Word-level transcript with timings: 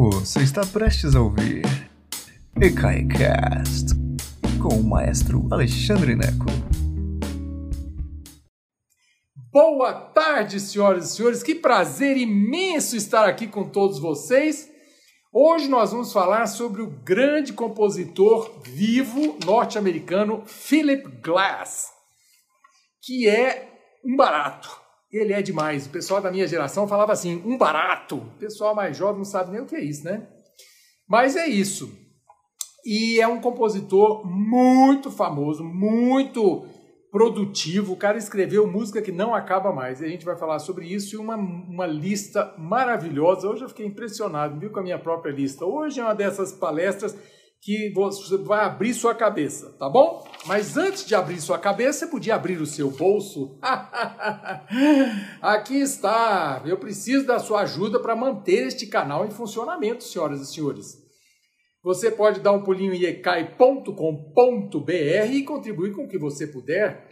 Você 0.00 0.44
está 0.44 0.64
prestes 0.64 1.16
a 1.16 1.20
ouvir 1.20 1.64
EKAICAST 2.62 3.96
com 4.62 4.76
o 4.76 4.84
maestro 4.84 5.48
Alexandre 5.50 6.14
Neco. 6.14 6.46
Boa 9.50 9.92
tarde, 9.92 10.60
senhoras 10.60 11.10
e 11.10 11.16
senhores. 11.16 11.42
Que 11.42 11.52
prazer 11.52 12.16
imenso 12.16 12.94
estar 12.94 13.28
aqui 13.28 13.48
com 13.48 13.68
todos 13.68 13.98
vocês. 13.98 14.70
Hoje 15.32 15.66
nós 15.66 15.90
vamos 15.90 16.12
falar 16.12 16.46
sobre 16.46 16.80
o 16.80 16.90
grande 17.02 17.52
compositor 17.52 18.62
vivo 18.62 19.36
norte-americano 19.44 20.44
Philip 20.46 21.08
Glass, 21.20 21.88
que 23.02 23.28
é 23.28 23.68
um 24.04 24.14
barato. 24.14 24.87
Ele 25.10 25.32
é 25.32 25.40
demais. 25.40 25.86
O 25.86 25.90
pessoal 25.90 26.20
da 26.20 26.30
minha 26.30 26.46
geração 26.46 26.86
falava 26.86 27.12
assim, 27.12 27.42
um 27.44 27.56
barato. 27.56 28.16
O 28.16 28.38
pessoal 28.38 28.74
mais 28.74 28.96
jovem 28.96 29.18
não 29.18 29.24
sabe 29.24 29.50
nem 29.50 29.60
o 29.60 29.66
que 29.66 29.76
é 29.76 29.82
isso, 29.82 30.04
né? 30.04 30.28
Mas 31.08 31.36
é 31.36 31.46
isso. 31.46 31.90
E 32.84 33.20
é 33.20 33.26
um 33.26 33.40
compositor 33.40 34.26
muito 34.26 35.10
famoso, 35.10 35.64
muito 35.64 36.66
produtivo. 37.10 37.94
O 37.94 37.96
cara 37.96 38.18
escreveu 38.18 38.66
música 38.66 39.00
que 39.00 39.10
não 39.10 39.34
acaba 39.34 39.72
mais. 39.72 40.00
E 40.00 40.04
a 40.04 40.08
gente 40.08 40.24
vai 40.24 40.36
falar 40.36 40.58
sobre 40.58 40.86
isso 40.86 41.14
e 41.14 41.18
uma, 41.18 41.36
uma 41.36 41.86
lista 41.86 42.54
maravilhosa. 42.58 43.48
Hoje 43.48 43.64
eu 43.64 43.68
fiquei 43.68 43.86
impressionado, 43.86 44.58
viu, 44.58 44.70
com 44.70 44.80
a 44.80 44.82
minha 44.82 44.98
própria 44.98 45.32
lista. 45.32 45.64
Hoje 45.64 46.00
é 46.00 46.04
uma 46.04 46.14
dessas 46.14 46.52
palestras 46.52 47.16
que 47.60 47.92
você 47.92 48.36
vai 48.38 48.64
abrir 48.64 48.94
sua 48.94 49.14
cabeça, 49.14 49.72
tá 49.78 49.88
bom? 49.88 50.26
Mas 50.46 50.76
antes 50.76 51.04
de 51.04 51.14
abrir 51.14 51.40
sua 51.40 51.58
cabeça, 51.58 52.00
você 52.00 52.06
podia 52.06 52.34
abrir 52.34 52.60
o 52.60 52.66
seu 52.66 52.90
bolso. 52.90 53.58
Aqui 55.42 55.80
está. 55.80 56.62
Eu 56.64 56.78
preciso 56.78 57.26
da 57.26 57.38
sua 57.38 57.62
ajuda 57.62 58.00
para 58.00 58.14
manter 58.14 58.66
este 58.66 58.86
canal 58.86 59.26
em 59.26 59.30
funcionamento, 59.30 60.04
senhoras 60.04 60.40
e 60.40 60.46
senhores. 60.46 61.08
Você 61.82 62.10
pode 62.10 62.40
dar 62.40 62.52
um 62.52 62.62
pulinho 62.62 62.92
em 62.92 63.04
ecai.com.br 63.04 63.92
e 65.30 65.42
contribuir 65.42 65.92
com 65.92 66.04
o 66.04 66.08
que 66.08 66.18
você 66.18 66.46
puder. 66.46 67.07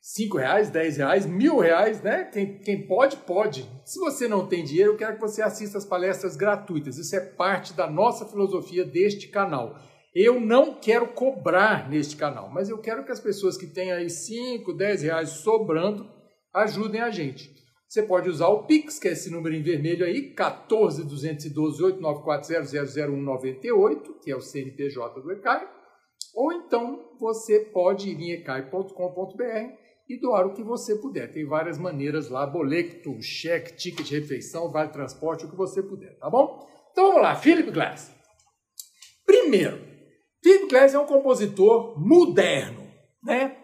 Cinco 0.00 0.38
reais, 0.38 0.70
dez 0.70 0.96
reais, 0.96 1.26
mil 1.26 1.58
reais, 1.58 2.00
né? 2.02 2.24
Quem, 2.24 2.58
quem 2.60 2.86
pode, 2.86 3.16
pode. 3.16 3.68
Se 3.84 3.98
você 3.98 4.28
não 4.28 4.46
tem 4.46 4.64
dinheiro, 4.64 4.92
eu 4.92 4.96
quero 4.96 5.16
que 5.16 5.20
você 5.20 5.42
assista 5.42 5.76
as 5.76 5.84
palestras 5.84 6.36
gratuitas. 6.36 6.96
Isso 6.96 7.16
é 7.16 7.20
parte 7.20 7.74
da 7.74 7.90
nossa 7.90 8.24
filosofia 8.24 8.84
deste 8.84 9.28
canal. 9.28 9.76
Eu 10.14 10.40
não 10.40 10.74
quero 10.74 11.08
cobrar 11.08 11.90
neste 11.90 12.16
canal, 12.16 12.48
mas 12.48 12.68
eu 12.68 12.78
quero 12.78 13.04
que 13.04 13.12
as 13.12 13.20
pessoas 13.20 13.56
que 13.56 13.66
têm 13.66 13.92
aí 13.92 14.08
5, 14.08 14.72
10 14.72 15.02
reais 15.02 15.30
sobrando 15.30 16.08
ajudem 16.54 17.00
a 17.00 17.10
gente. 17.10 17.52
Você 17.88 18.02
pode 18.02 18.28
usar 18.28 18.48
o 18.48 18.66
Pix, 18.66 18.98
que 18.98 19.08
é 19.08 19.12
esse 19.12 19.30
número 19.30 19.54
em 19.54 19.62
vermelho 19.62 20.04
aí, 20.04 20.34
14 20.34 21.04
212 21.04 21.82
8940 21.82 24.12
que 24.22 24.30
é 24.30 24.36
o 24.36 24.40
CNPJ 24.40 25.20
do 25.20 25.32
ECAI, 25.32 25.68
ou 26.34 26.52
então 26.52 27.16
você 27.18 27.60
pode 27.60 28.10
ir 28.10 28.20
em 28.20 28.32
ecai.com.br 28.32 29.87
e 30.08 30.18
doar 30.18 30.46
o 30.46 30.54
que 30.54 30.62
você 30.62 30.96
puder. 30.96 31.32
Tem 31.32 31.46
várias 31.46 31.78
maneiras 31.78 32.30
lá, 32.30 32.46
boleto, 32.46 33.20
cheque, 33.20 33.76
ticket 33.76 34.10
refeição, 34.10 34.70
vale 34.70 34.90
transporte, 34.90 35.44
o 35.44 35.50
que 35.50 35.56
você 35.56 35.82
puder, 35.82 36.16
tá 36.18 36.30
bom? 36.30 36.66
Então 36.92 37.08
vamos 37.08 37.22
lá, 37.22 37.36
Philip 37.36 37.70
Glass. 37.70 38.10
Primeiro, 39.26 39.78
Philip 40.42 40.68
Glass 40.68 40.94
é 40.94 40.98
um 40.98 41.06
compositor 41.06 42.00
moderno, 42.00 42.88
né? 43.22 43.56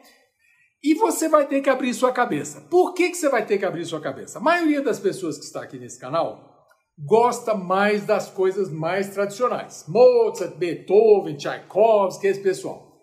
E 0.82 0.92
você 0.94 1.30
vai 1.30 1.46
ter 1.46 1.62
que 1.62 1.70
abrir 1.70 1.94
sua 1.94 2.12
cabeça. 2.12 2.60
Por 2.70 2.92
que, 2.92 3.08
que 3.08 3.16
você 3.16 3.30
vai 3.30 3.46
ter 3.46 3.56
que 3.56 3.64
abrir 3.64 3.86
sua 3.86 4.02
cabeça? 4.02 4.38
A 4.38 4.42
maioria 4.42 4.82
das 4.82 5.00
pessoas 5.00 5.38
que 5.38 5.44
está 5.44 5.62
aqui 5.62 5.78
nesse 5.78 5.98
canal 5.98 6.52
gosta 6.98 7.54
mais 7.54 8.04
das 8.04 8.30
coisas 8.30 8.70
mais 8.70 9.08
tradicionais. 9.08 9.86
Mozart, 9.88 10.56
Beethoven, 10.56 11.36
Tchaikovsky, 11.36 12.26
esse 12.26 12.42
pessoal. 12.42 12.93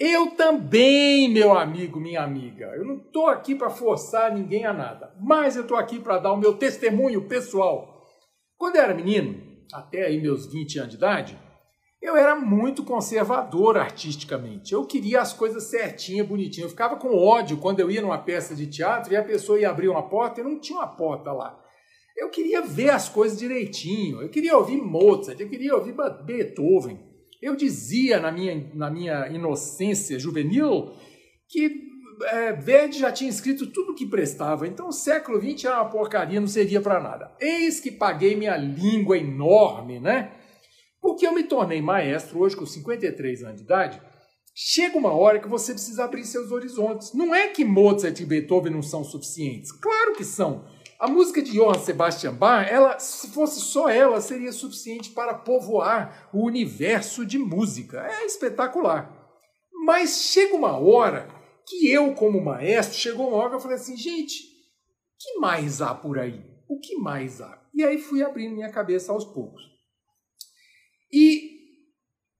Eu 0.00 0.30
também, 0.30 1.28
meu 1.28 1.58
amigo, 1.58 1.98
minha 1.98 2.22
amiga. 2.22 2.66
Eu 2.76 2.84
não 2.84 2.98
estou 2.98 3.26
aqui 3.26 3.54
para 3.54 3.68
forçar 3.68 4.32
ninguém 4.32 4.64
a 4.64 4.72
nada, 4.72 5.12
mas 5.20 5.56
eu 5.56 5.62
estou 5.62 5.76
aqui 5.76 5.98
para 5.98 6.18
dar 6.18 6.32
o 6.32 6.36
meu 6.36 6.54
testemunho 6.54 7.26
pessoal. 7.26 8.06
Quando 8.56 8.76
eu 8.76 8.82
era 8.82 8.94
menino, 8.94 9.42
até 9.72 10.06
aí 10.06 10.20
meus 10.20 10.46
20 10.46 10.78
anos 10.78 10.90
de 10.90 10.96
idade, 10.96 11.38
eu 12.00 12.16
era 12.16 12.36
muito 12.36 12.84
conservador 12.84 13.76
artisticamente. 13.76 14.72
Eu 14.72 14.86
queria 14.86 15.20
as 15.20 15.32
coisas 15.32 15.64
certinhas, 15.64 16.28
bonitinhas. 16.28 16.66
Eu 16.66 16.70
ficava 16.70 16.96
com 16.96 17.16
ódio 17.16 17.56
quando 17.56 17.80
eu 17.80 17.90
ia 17.90 18.00
numa 18.00 18.18
peça 18.18 18.54
de 18.54 18.68
teatro 18.68 19.12
e 19.12 19.16
a 19.16 19.24
pessoa 19.24 19.58
ia 19.58 19.68
abrir 19.68 19.88
uma 19.88 20.08
porta 20.08 20.40
e 20.40 20.44
não 20.44 20.60
tinha 20.60 20.78
uma 20.78 20.86
porta 20.86 21.32
lá. 21.32 21.60
Eu 22.16 22.30
queria 22.30 22.62
ver 22.62 22.90
as 22.90 23.08
coisas 23.08 23.36
direitinho. 23.36 24.22
Eu 24.22 24.28
queria 24.28 24.56
ouvir 24.56 24.80
Mozart, 24.80 25.40
eu 25.40 25.48
queria 25.48 25.74
ouvir 25.74 25.94
Beethoven. 26.24 27.07
Eu 27.40 27.56
dizia 27.56 28.20
na 28.20 28.32
minha, 28.32 28.70
na 28.74 28.90
minha 28.90 29.28
inocência 29.28 30.18
juvenil 30.18 30.92
que 31.48 31.88
é, 32.24 32.52
Verdi 32.52 32.98
já 32.98 33.12
tinha 33.12 33.30
escrito 33.30 33.66
tudo 33.66 33.92
o 33.92 33.94
que 33.94 34.06
prestava, 34.06 34.66
então 34.66 34.88
o 34.88 34.92
século 34.92 35.40
XX 35.40 35.64
era 35.64 35.82
uma 35.82 35.90
porcaria, 35.90 36.40
não 36.40 36.48
servia 36.48 36.80
para 36.80 37.00
nada. 37.00 37.32
Eis 37.40 37.80
que 37.80 37.90
paguei 37.90 38.34
minha 38.34 38.56
língua 38.56 39.16
enorme, 39.16 40.00
né? 40.00 40.32
Porque 41.00 41.26
eu 41.26 41.32
me 41.32 41.44
tornei 41.44 41.80
maestro 41.80 42.40
hoje 42.40 42.56
com 42.56 42.66
53 42.66 43.44
anos 43.44 43.56
de 43.56 43.62
idade. 43.62 44.02
Chega 44.54 44.98
uma 44.98 45.12
hora 45.12 45.38
que 45.38 45.48
você 45.48 45.72
precisa 45.72 46.04
abrir 46.04 46.24
seus 46.24 46.50
horizontes. 46.50 47.14
Não 47.14 47.32
é 47.32 47.48
que 47.48 47.64
Mozart 47.64 48.18
e 48.18 48.26
Beethoven 48.26 48.72
não 48.72 48.82
são 48.82 49.04
suficientes. 49.04 49.70
Claro 49.70 50.14
que 50.16 50.24
são. 50.24 50.64
A 50.98 51.06
música 51.06 51.40
de 51.40 51.52
Johann 51.52 51.78
Sebastian 51.78 52.34
Bach, 52.34 52.68
ela, 52.68 52.98
se 52.98 53.28
fosse 53.28 53.60
só 53.60 53.88
ela, 53.88 54.20
seria 54.20 54.50
suficiente 54.50 55.10
para 55.10 55.32
povoar 55.32 56.28
o 56.32 56.44
universo 56.44 57.24
de 57.24 57.38
música. 57.38 58.04
É 58.04 58.26
espetacular. 58.26 59.16
Mas 59.84 60.22
chega 60.22 60.56
uma 60.56 60.76
hora 60.76 61.28
que 61.68 61.88
eu, 61.88 62.12
como 62.14 62.44
maestro, 62.44 62.98
chegou 62.98 63.28
uma 63.28 63.36
hora 63.36 63.50
que 63.50 63.56
eu 63.56 63.60
falei 63.60 63.76
assim, 63.76 63.96
gente, 63.96 64.42
que 65.20 65.38
mais 65.38 65.80
há 65.80 65.94
por 65.94 66.18
aí? 66.18 66.44
O 66.68 66.80
que 66.80 66.96
mais 66.96 67.40
há? 67.40 67.62
E 67.72 67.84
aí 67.84 67.98
fui 67.98 68.20
abrindo 68.20 68.56
minha 68.56 68.72
cabeça 68.72 69.12
aos 69.12 69.24
poucos. 69.24 69.62
E 71.12 71.58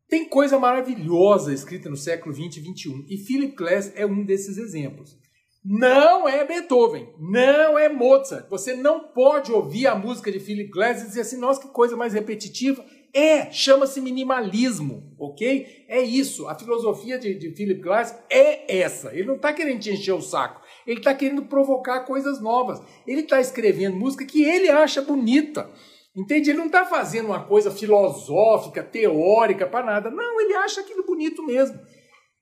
tem 0.08 0.28
coisa 0.28 0.58
maravilhosa 0.58 1.54
escrita 1.54 1.88
no 1.88 1.96
século 1.96 2.34
20 2.34 2.56
e 2.56 2.60
21, 2.60 3.06
e 3.08 3.18
Philip 3.18 3.54
Glass 3.54 3.92
é 3.94 4.04
um 4.04 4.24
desses 4.24 4.58
exemplos. 4.58 5.16
Não 5.64 6.28
é 6.28 6.44
Beethoven, 6.44 7.12
não 7.18 7.78
é 7.78 7.88
Mozart. 7.88 8.48
Você 8.48 8.74
não 8.74 9.00
pode 9.08 9.52
ouvir 9.52 9.86
a 9.86 9.94
música 9.94 10.30
de 10.30 10.38
Philip 10.38 10.70
Glass 10.70 11.02
e 11.02 11.06
dizer 11.06 11.22
assim, 11.22 11.36
nossa, 11.36 11.60
que 11.60 11.68
coisa 11.68 11.96
mais 11.96 12.12
repetitiva. 12.14 12.84
É, 13.12 13.50
chama-se 13.50 14.00
minimalismo, 14.00 15.14
ok? 15.18 15.84
É 15.88 16.00
isso. 16.00 16.46
A 16.46 16.54
filosofia 16.54 17.18
de, 17.18 17.34
de 17.34 17.50
Philip 17.54 17.80
Glass 17.80 18.16
é 18.30 18.80
essa. 18.80 19.12
Ele 19.14 19.24
não 19.24 19.36
está 19.36 19.52
querendo 19.52 19.80
te 19.80 19.90
encher 19.90 20.12
o 20.12 20.20
saco. 20.20 20.60
Ele 20.86 21.00
está 21.00 21.14
querendo 21.14 21.42
provocar 21.46 22.00
coisas 22.00 22.40
novas. 22.40 22.80
Ele 23.06 23.22
está 23.22 23.40
escrevendo 23.40 23.96
música 23.96 24.24
que 24.24 24.44
ele 24.44 24.68
acha 24.68 25.02
bonita. 25.02 25.70
Entende? 26.14 26.50
Ele 26.50 26.58
não 26.58 26.66
está 26.66 26.84
fazendo 26.84 27.26
uma 27.26 27.44
coisa 27.44 27.70
filosófica, 27.70 28.82
teórica, 28.82 29.66
para 29.66 29.84
nada. 29.84 30.10
Não, 30.10 30.40
ele 30.40 30.54
acha 30.54 30.80
aquilo 30.80 31.04
bonito 31.04 31.42
mesmo. 31.44 31.78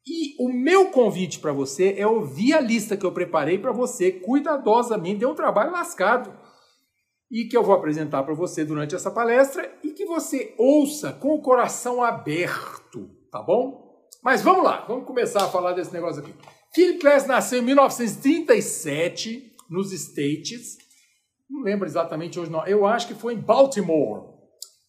E 0.07 0.37
o 0.39 0.49
meu 0.53 0.91
convite 0.91 1.41
para 1.41 1.53
você 1.53 1.95
é 1.99 2.07
ouvir 2.07 2.53
a 2.55 2.61
lista 2.61 2.97
que 2.97 3.05
eu 3.05 3.13
preparei 3.13 3.59
para 3.59 3.73
você 3.73 4.13
cuidadosamente. 4.13 5.21
Deu 5.21 5.31
um 5.31 5.35
trabalho 5.35 5.73
lascado. 5.73 6.33
E 7.31 7.47
que 7.47 7.57
eu 7.57 7.65
vou 7.65 7.75
apresentar 7.75 8.23
para 8.23 8.35
você 8.35 8.65
durante 8.65 8.95
essa 8.95 9.11
palestra 9.11 9.69
e 9.83 9.91
que 9.91 10.05
você 10.05 10.55
ouça 10.57 11.13
com 11.13 11.35
o 11.35 11.43
coração 11.43 12.01
aberto, 12.01 13.11
tá 13.33 13.43
bom? 13.43 14.07
Mas 14.23 14.43
vamos 14.43 14.63
lá, 14.63 14.85
vamos 14.87 15.07
começar 15.07 15.43
a 15.45 15.49
falar 15.49 15.73
desse 15.73 15.93
negócio 15.93 16.23
aqui. 16.23 16.33
Philip 16.73 17.01
Glass 17.01 17.27
nasceu 17.27 17.59
em 17.59 17.65
1937 17.65 19.57
nos 19.69 19.93
States 19.93 20.87
não 21.49 21.63
lembro 21.63 21.87
exatamente 21.87 22.39
hoje, 22.39 22.51
não. 22.51 22.67
Eu 22.67 22.87
acho 22.87 23.07
que 23.07 23.15
foi 23.15 23.35
em 23.35 23.41
Baltimore, 23.41 24.35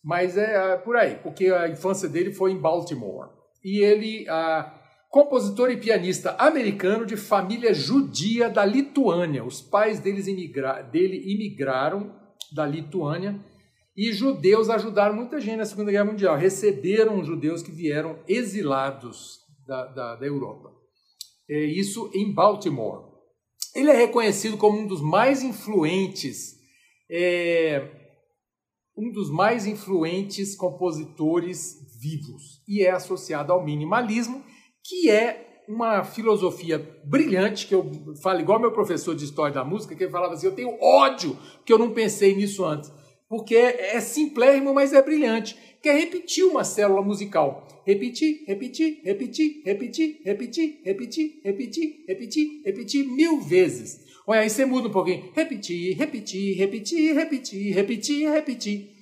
mas 0.03 0.37
é, 0.37 0.73
é 0.73 0.77
por 0.77 0.95
aí, 0.95 1.15
porque 1.15 1.47
a 1.47 1.69
infância 1.69 2.09
dele 2.09 2.33
foi 2.33 2.51
em 2.51 2.57
Baltimore. 2.57 3.29
E 3.63 3.83
ele, 3.83 4.27
ah, 4.29 4.76
compositor 5.09 5.71
e 5.71 5.77
pianista 5.77 6.35
americano 6.37 7.05
de 7.05 7.15
família 7.15 7.73
judia 7.73 8.49
da 8.49 8.65
Lituânia. 8.65 9.43
Os 9.43 9.61
pais 9.61 9.99
deles 9.99 10.27
imigra 10.27 10.81
dele 10.81 11.31
imigraram 11.31 12.15
da 12.53 12.65
Lituânia 12.65 13.39
e 13.95 14.11
judeus 14.11 14.69
ajudaram 14.69 15.15
muita 15.15 15.41
gente 15.41 15.57
na 15.57 15.65
Segunda 15.65 15.91
Guerra 15.91 16.05
Mundial. 16.05 16.37
Receberam 16.37 17.23
judeus 17.23 17.63
que 17.63 17.71
vieram 17.71 18.19
exilados 18.27 19.39
da, 19.65 19.85
da, 19.85 20.15
da 20.15 20.25
Europa. 20.25 20.71
É 21.49 21.63
isso 21.63 22.11
em 22.13 22.31
Baltimore. 22.31 23.07
Ele 23.73 23.89
é 23.89 23.95
reconhecido 23.95 24.57
como 24.57 24.79
um 24.79 24.87
dos 24.87 25.01
mais 25.01 25.43
influentes, 25.43 26.55
é, 27.09 27.89
um 28.95 29.11
dos 29.11 29.29
mais 29.29 29.65
influentes 29.65 30.55
compositores 30.55 31.77
vivos 31.99 32.61
e 32.67 32.83
é 32.83 32.91
associado 32.91 33.53
ao 33.53 33.63
minimalismo, 33.63 34.43
que 34.87 35.09
é 35.09 35.63
uma 35.67 36.03
filosofia 36.03 36.79
brilhante 37.03 37.67
que 37.67 37.75
eu 37.75 37.91
falo 38.21 38.39
igual 38.39 38.59
meu 38.59 38.71
professor 38.71 39.13
de 39.13 39.25
história 39.25 39.53
da 39.53 39.65
música, 39.65 39.93
que 39.93 40.03
ele 40.03 40.11
falava 40.11 40.33
assim: 40.33 40.47
eu 40.47 40.55
tenho 40.55 40.77
ódio 40.81 41.37
que 41.65 41.73
eu 41.73 41.77
não 41.77 41.91
pensei 41.91 42.33
nisso 42.33 42.63
antes. 42.63 42.91
porque 43.27 43.55
é, 43.55 43.97
é 43.97 43.99
simplérrimo, 43.99 44.73
mas 44.73 44.93
é 44.93 45.01
brilhante, 45.01 45.57
que 45.81 45.89
é 45.89 45.93
repetir 45.93 46.45
uma 46.45 46.63
célula 46.63 47.01
musical. 47.01 47.67
Repetir, 47.85 48.43
repetir, 48.47 49.01
repetir, 49.03 49.61
repetir, 49.65 50.21
repetir, 50.23 50.81
repetir, 50.83 51.41
repetir, 51.43 52.05
repetir, 52.07 52.61
repetir 52.65 53.05
mil 53.05 53.41
vezes. 53.41 54.05
Olha, 54.25 54.41
aí 54.41 54.49
você 54.49 54.65
muda 54.65 54.87
um 54.87 54.91
pouquinho. 54.91 55.31
Repetir, 55.33 55.97
repetir, 55.97 56.57
repetir, 56.57 57.13
repetir, 57.13 57.73
repetir, 57.73 58.29
repetir. 58.29 58.96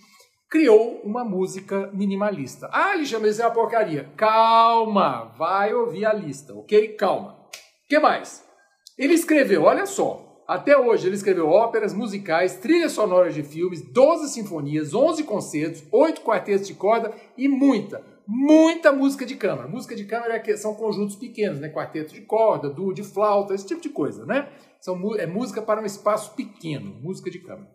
Criou 0.49 1.01
uma 1.03 1.23
música 1.23 1.89
minimalista. 1.91 2.69
Ah, 2.71 2.91
Alexandre, 2.91 3.29
isso 3.29 3.41
é 3.41 3.45
uma 3.45 3.53
porcaria. 3.53 4.11
Calma, 4.15 5.33
vai 5.37 5.73
ouvir 5.73 6.05
a 6.05 6.13
lista, 6.13 6.53
ok? 6.53 6.89
Calma. 6.89 7.37
Que 7.89 7.99
mais? 7.99 8.43
Ele 8.97 9.13
escreveu, 9.13 9.63
olha 9.63 9.85
só, 9.85 10.43
até 10.47 10.77
hoje 10.77 11.07
ele 11.07 11.15
escreveu 11.15 11.49
óperas, 11.49 11.93
musicais, 11.93 12.57
trilhas 12.57 12.91
sonoras 12.91 13.33
de 13.33 13.41
filmes, 13.41 13.81
12 13.81 14.29
sinfonias, 14.29 14.93
11 14.93 15.23
concertos, 15.23 15.83
8 15.91 16.21
quartetos 16.21 16.67
de 16.67 16.75
corda 16.75 17.11
e 17.35 17.47
muita, 17.47 18.03
muita 18.27 18.91
música 18.91 19.25
de 19.25 19.35
câmara. 19.35 19.67
Música 19.67 19.95
de 19.95 20.05
câmara 20.05 20.35
é 20.35 20.57
são 20.57 20.75
conjuntos 20.75 21.15
pequenos, 21.15 21.59
né? 21.59 21.69
Quarteto 21.69 22.13
de 22.13 22.21
corda, 22.21 22.69
duo 22.69 22.93
de 22.93 23.03
flauta, 23.03 23.55
esse 23.55 23.65
tipo 23.65 23.81
de 23.81 23.89
coisa, 23.89 24.25
né? 24.25 24.47
São, 24.79 25.15
é 25.15 25.25
música 25.25 25.63
para 25.63 25.81
um 25.81 25.85
espaço 25.85 26.35
pequeno, 26.35 26.93
música 27.01 27.31
de 27.31 27.39
câmara. 27.39 27.69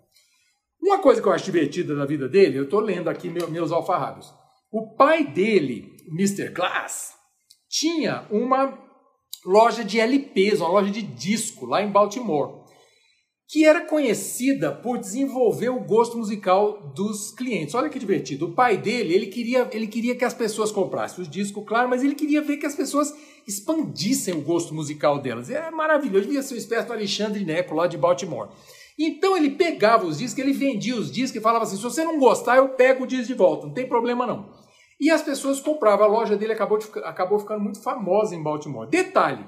Uma 0.83 0.99
coisa 0.99 1.21
que 1.21 1.29
eu 1.29 1.33
acho 1.33 1.45
divertida 1.45 1.95
da 1.95 2.07
vida 2.07 2.29
dele, 2.29 2.59
eu 2.59 2.65
estou 2.65 2.81
lendo 2.81 3.09
aqui 3.09 3.29
meu, 3.29 3.51
meus 3.51 3.71
alfarrábios. 3.71 4.33
O 4.73 4.95
pai 4.97 5.25
dele, 5.25 5.97
Mr. 6.09 6.49
Glass, 6.49 7.15
tinha 7.69 8.27
uma 8.31 8.79
loja 9.45 9.85
de 9.85 9.99
LPs, 10.01 10.61
uma 10.61 10.69
loja 10.69 10.91
de 10.91 11.03
disco 11.03 11.67
lá 11.67 11.83
em 11.83 11.91
Baltimore 11.91 12.61
que 13.51 13.65
era 13.65 13.81
conhecida 13.81 14.71
por 14.71 14.97
desenvolver 14.97 15.71
o 15.71 15.81
gosto 15.81 16.17
musical 16.17 16.93
dos 16.95 17.33
clientes. 17.33 17.75
Olha 17.75 17.89
que 17.89 17.99
divertido. 17.99 18.47
O 18.47 18.53
pai 18.53 18.77
dele, 18.77 19.13
ele 19.13 19.27
queria, 19.27 19.69
ele 19.73 19.89
queria 19.89 20.15
que 20.15 20.25
as 20.25 20.33
pessoas 20.33 20.71
comprassem 20.71 21.21
os 21.21 21.29
discos, 21.29 21.65
claro, 21.67 21.89
mas 21.89 22.05
ele 22.05 22.15
queria 22.15 22.41
ver 22.41 22.59
que 22.59 22.67
as 22.67 22.77
pessoas 22.77 23.13
expandissem 23.49 24.35
o 24.35 24.41
gosto 24.41 24.73
musical 24.73 25.21
delas. 25.21 25.51
É 25.51 25.69
maravilhoso. 25.69 26.27
Devia 26.27 26.45
ser 26.45 26.55
o 26.55 26.59
esperto 26.59 26.93
Alexandre 26.93 27.45
Neco, 27.45 27.75
lá 27.75 27.89
de 27.89 27.99
Baltimore. 27.99 28.51
Então 29.03 29.35
ele 29.35 29.53
pegava 29.53 30.05
os 30.05 30.19
discos, 30.19 30.39
ele 30.39 30.53
vendia 30.53 30.95
os 30.95 31.11
discos 31.11 31.41
e 31.41 31.43
falava 31.43 31.65
assim: 31.65 31.77
se 31.77 31.83
você 31.83 32.05
não 32.05 32.19
gostar, 32.19 32.59
eu 32.59 32.69
pego 32.69 33.05
o 33.05 33.07
disco 33.07 33.29
de 33.29 33.35
volta, 33.35 33.67
não 33.67 33.73
tem 33.73 33.89
problema 33.89 34.27
não. 34.27 34.53
E 35.01 35.11
as 35.11 35.23
pessoas 35.23 35.59
compravam. 35.59 36.05
A 36.05 36.09
loja 36.09 36.37
dele 36.37 36.53
acabou, 36.53 36.77
de, 36.77 36.87
acabou 37.05 37.39
ficando 37.39 37.63
muito 37.63 37.83
famosa 37.83 38.37
em 38.37 38.43
Baltimore. 38.43 38.91
Detalhe: 38.91 39.43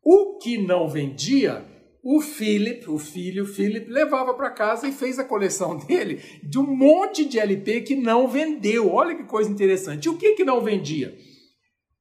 o 0.00 0.38
que 0.38 0.58
não 0.58 0.88
vendia 0.88 1.66
o 2.04 2.20
Philip, 2.20 2.88
o 2.88 2.98
filho 2.98 3.46
Philip, 3.46 3.90
levava 3.90 4.34
para 4.34 4.50
casa 4.50 4.86
e 4.86 4.92
fez 4.92 5.18
a 5.18 5.24
coleção 5.24 5.78
dele 5.84 6.22
de 6.42 6.58
um 6.58 6.76
monte 6.76 7.24
de 7.24 7.40
LP 7.40 7.80
que 7.80 7.96
não 7.96 8.28
vendeu. 8.28 8.92
Olha 8.92 9.16
que 9.16 9.24
coisa 9.24 9.50
interessante. 9.50 10.04
E 10.04 10.08
o 10.10 10.16
que, 10.16 10.34
que 10.34 10.44
não 10.44 10.60
vendia? 10.60 11.16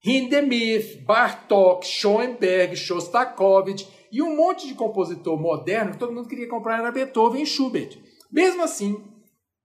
Hindemith, 0.05 0.97
Bartok, 1.05 1.87
Schoenberg, 1.87 2.75
Shostakovich 2.75 3.87
e 4.13 4.21
um 4.21 4.35
monte 4.37 4.67
de 4.67 4.75
compositor 4.75 5.41
moderno 5.41 5.93
que 5.93 5.97
todo 5.97 6.13
mundo 6.13 6.29
queria 6.29 6.47
comprar 6.47 6.77
era 6.77 6.91
Beethoven 6.91 7.41
e 7.41 7.47
Schubert. 7.47 7.97
Mesmo 8.31 8.61
assim, 8.61 9.03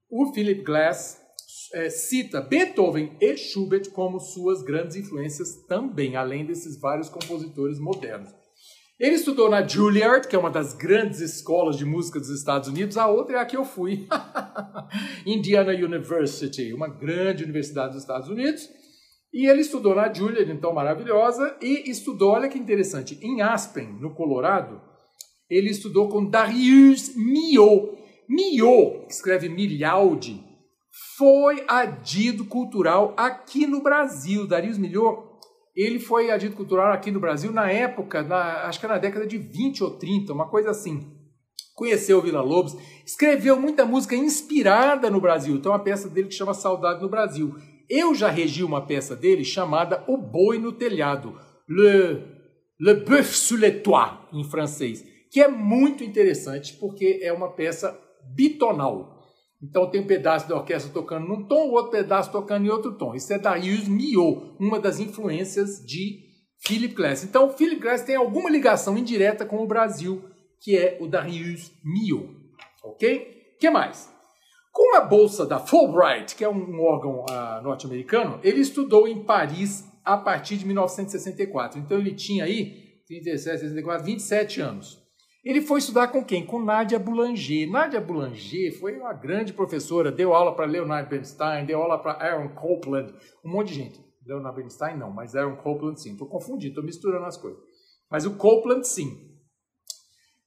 o 0.09 0.33
Philip 0.33 0.63
Glass 0.63 1.21
é, 1.71 1.87
cita 1.91 2.41
Beethoven 2.41 3.15
e 3.21 3.37
Schubert 3.37 3.91
como 3.91 4.19
suas 4.19 4.63
grandes 4.63 4.95
influências 4.95 5.55
também, 5.67 6.15
além 6.15 6.47
desses 6.47 6.79
vários 6.79 7.09
compositores 7.09 7.79
modernos. 7.79 8.33
Ele 8.99 9.15
estudou 9.15 9.49
na 9.49 9.65
Juilliard, 9.65 10.27
que 10.27 10.35
é 10.35 10.39
uma 10.39 10.49
das 10.49 10.73
grandes 10.73 11.21
escolas 11.21 11.77
de 11.77 11.85
música 11.85 12.19
dos 12.19 12.29
Estados 12.29 12.67
Unidos. 12.67 12.97
A 12.97 13.07
outra 13.07 13.37
é 13.37 13.39
a 13.39 13.45
que 13.45 13.55
eu 13.55 13.63
fui, 13.63 14.07
Indiana 15.25 15.71
University, 15.71 16.73
uma 16.73 16.89
grande 16.89 17.43
universidade 17.43 17.93
dos 17.93 18.01
Estados 18.01 18.27
Unidos. 18.27 18.67
E 19.33 19.47
ele 19.47 19.61
estudou 19.61 19.95
na 19.95 20.11
Juilliard, 20.11 20.51
então 20.51 20.73
maravilhosa, 20.73 21.55
e 21.61 21.89
estudou, 21.89 22.31
olha 22.31 22.49
que 22.49 22.57
interessante, 22.57 23.19
em 23.21 23.41
Aspen, 23.41 23.87
no 23.99 24.13
Colorado, 24.13 24.81
ele 25.49 25.69
estudou 25.69 26.09
com 26.09 26.25
Darius 26.25 27.15
Milhaud. 27.15 27.97
Milhaud, 28.27 29.05
que 29.05 29.13
escreve 29.13 29.49
Milhaud, 29.49 30.43
foi 31.17 31.63
adido 31.67 32.45
cultural 32.45 33.13
aqui 33.17 33.67
no 33.67 33.81
Brasil. 33.81 34.47
Darius 34.47 34.77
Milhaud 34.77 35.29
ele 35.81 35.97
foi 35.97 36.29
agente 36.29 36.57
cultural 36.57 36.91
aqui 36.91 37.09
no 37.09 37.21
Brasil 37.21 37.53
na 37.53 37.71
época, 37.71 38.21
na, 38.21 38.65
acho 38.65 38.81
que 38.81 38.87
na 38.87 38.97
década 38.97 39.25
de 39.25 39.37
20 39.37 39.81
ou 39.83 39.91
30, 39.91 40.33
uma 40.33 40.49
coisa 40.49 40.71
assim. 40.71 41.09
Conheceu 41.73 42.17
o 42.17 42.21
Vila 42.21 42.41
Lobos, 42.41 42.75
escreveu 43.05 43.57
muita 43.57 43.85
música 43.85 44.13
inspirada 44.13 45.09
no 45.09 45.21
Brasil. 45.21 45.61
Tem 45.61 45.71
uma 45.71 45.79
peça 45.79 46.09
dele 46.09 46.27
que 46.27 46.33
chama 46.33 46.53
Saudade 46.53 47.01
no 47.01 47.07
Brasil. 47.07 47.55
Eu 47.89 48.13
já 48.13 48.29
regi 48.29 48.63
uma 48.63 48.85
peça 48.85 49.15
dele 49.15 49.43
chamada 49.43 50.03
O 50.07 50.17
Boi 50.17 50.59
no 50.59 50.71
Telhado, 50.71 51.35
Le, 51.67 52.23
Le 52.79 52.93
Bœuf 52.93 53.35
sous 53.35 53.57
les 53.57 53.81
toits, 53.81 54.17
em 54.31 54.43
francês, 54.43 55.03
que 55.31 55.41
é 55.41 55.47
muito 55.47 56.03
interessante 56.03 56.75
porque 56.75 57.19
é 57.21 57.33
uma 57.33 57.51
peça 57.51 57.99
bitonal. 58.35 59.17
Então 59.61 59.89
tem 59.89 60.01
um 60.01 60.07
pedaço 60.07 60.47
da 60.47 60.55
orquestra 60.55 60.93
tocando 60.93 61.27
num 61.27 61.45
tom, 61.45 61.69
outro 61.71 61.91
pedaço 61.91 62.31
tocando 62.31 62.65
em 62.65 62.69
outro 62.69 62.97
tom. 62.97 63.15
Isso 63.15 63.33
é 63.33 63.39
Darius 63.39 63.87
Milhaud, 63.87 64.53
uma 64.59 64.79
das 64.79 64.99
influências 64.99 65.83
de 65.85 66.19
Philip 66.65 66.93
Glass. 66.93 67.23
Então 67.23 67.49
Philip 67.49 67.81
Glass 67.81 68.03
tem 68.03 68.15
alguma 68.15 68.49
ligação 68.49 68.97
indireta 68.97 69.45
com 69.45 69.57
o 69.63 69.67
Brasil, 69.67 70.23
que 70.61 70.77
é 70.77 70.97
o 71.01 71.07
Darius 71.07 71.71
Milhaud. 71.83 72.37
Ok? 72.83 73.39
que 73.59 73.69
mais? 73.69 74.09
Com 74.79 74.95
a 74.95 75.01
bolsa 75.01 75.45
da 75.45 75.59
Fulbright, 75.59 76.37
que 76.37 76.43
é 76.45 76.49
um 76.49 76.81
órgão 76.81 77.25
uh, 77.25 77.61
norte-americano, 77.61 78.39
ele 78.41 78.61
estudou 78.61 79.09
em 79.09 79.25
Paris 79.25 79.85
a 80.05 80.15
partir 80.15 80.55
de 80.55 80.65
1964. 80.65 81.77
Então 81.77 81.99
ele 81.99 82.13
tinha 82.15 82.45
aí 82.45 83.03
37, 83.05 83.59
64, 83.59 84.05
27 84.05 84.61
anos. 84.61 85.03
Ele 85.43 85.59
foi 85.59 85.79
estudar 85.79 86.07
com 86.07 86.23
quem? 86.23 86.45
Com 86.45 86.63
Nadia 86.63 86.97
Boulanger. 86.97 87.69
Nadia 87.69 87.99
Boulanger 87.99 88.79
foi 88.79 88.97
uma 88.97 89.11
grande 89.11 89.51
professora, 89.51 90.13
deu 90.13 90.33
aula 90.33 90.55
para 90.55 90.65
Leonard 90.65 91.09
Bernstein, 91.09 91.65
deu 91.65 91.81
aula 91.81 92.01
para 92.01 92.13
Aaron 92.13 92.47
Copland, 92.55 93.13
um 93.43 93.51
monte 93.51 93.67
de 93.67 93.73
gente. 93.73 93.99
Leonard 94.25 94.55
Bernstein 94.55 94.97
não, 94.97 95.11
mas 95.11 95.35
Aaron 95.35 95.57
Copland 95.57 96.01
sim. 96.01 96.13
Estou 96.13 96.29
confundindo, 96.29 96.69
estou 96.69 96.85
misturando 96.85 97.25
as 97.25 97.35
coisas. 97.35 97.59
Mas 98.09 98.25
o 98.25 98.37
Copland 98.37 98.87
sim. 98.87 99.29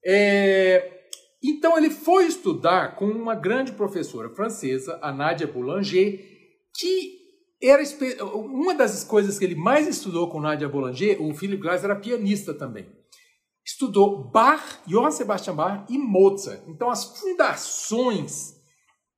É... 0.02 1.02
Então 1.43 1.77
ele 1.77 1.91
foi 1.91 2.27
estudar 2.27 2.97
com 2.97 3.06
uma 3.06 3.35
grande 3.35 3.73
professora 3.73 4.31
francesa, 4.31 4.99
a 5.03 5.12
Nadia 5.12 5.47
Boulanger, 5.47 6.21
que 6.77 7.20
era 7.63 7.82
uma 8.34 8.75
das 8.75 9.05
coisas 9.05 9.39
que 9.39 9.44
ele 9.44 9.55
mais 9.55 9.87
estudou 9.87 10.29
com 10.29 10.41
Nadia 10.41 10.69
Boulanger, 10.69 11.22
o 11.22 11.34
Philip 11.34 11.63
Glass 11.63 11.84
era 11.84 11.96
pianista 11.96 12.55
também 12.55 12.87
estudou 13.65 14.31
Bach, 14.31 14.82
Johann 14.87 15.11
Sebastian 15.11 15.55
Bach 15.55 15.87
e 15.89 15.99
Mozart. 15.99 16.63
Então, 16.69 16.91
as 16.91 17.05
fundações 17.19 18.61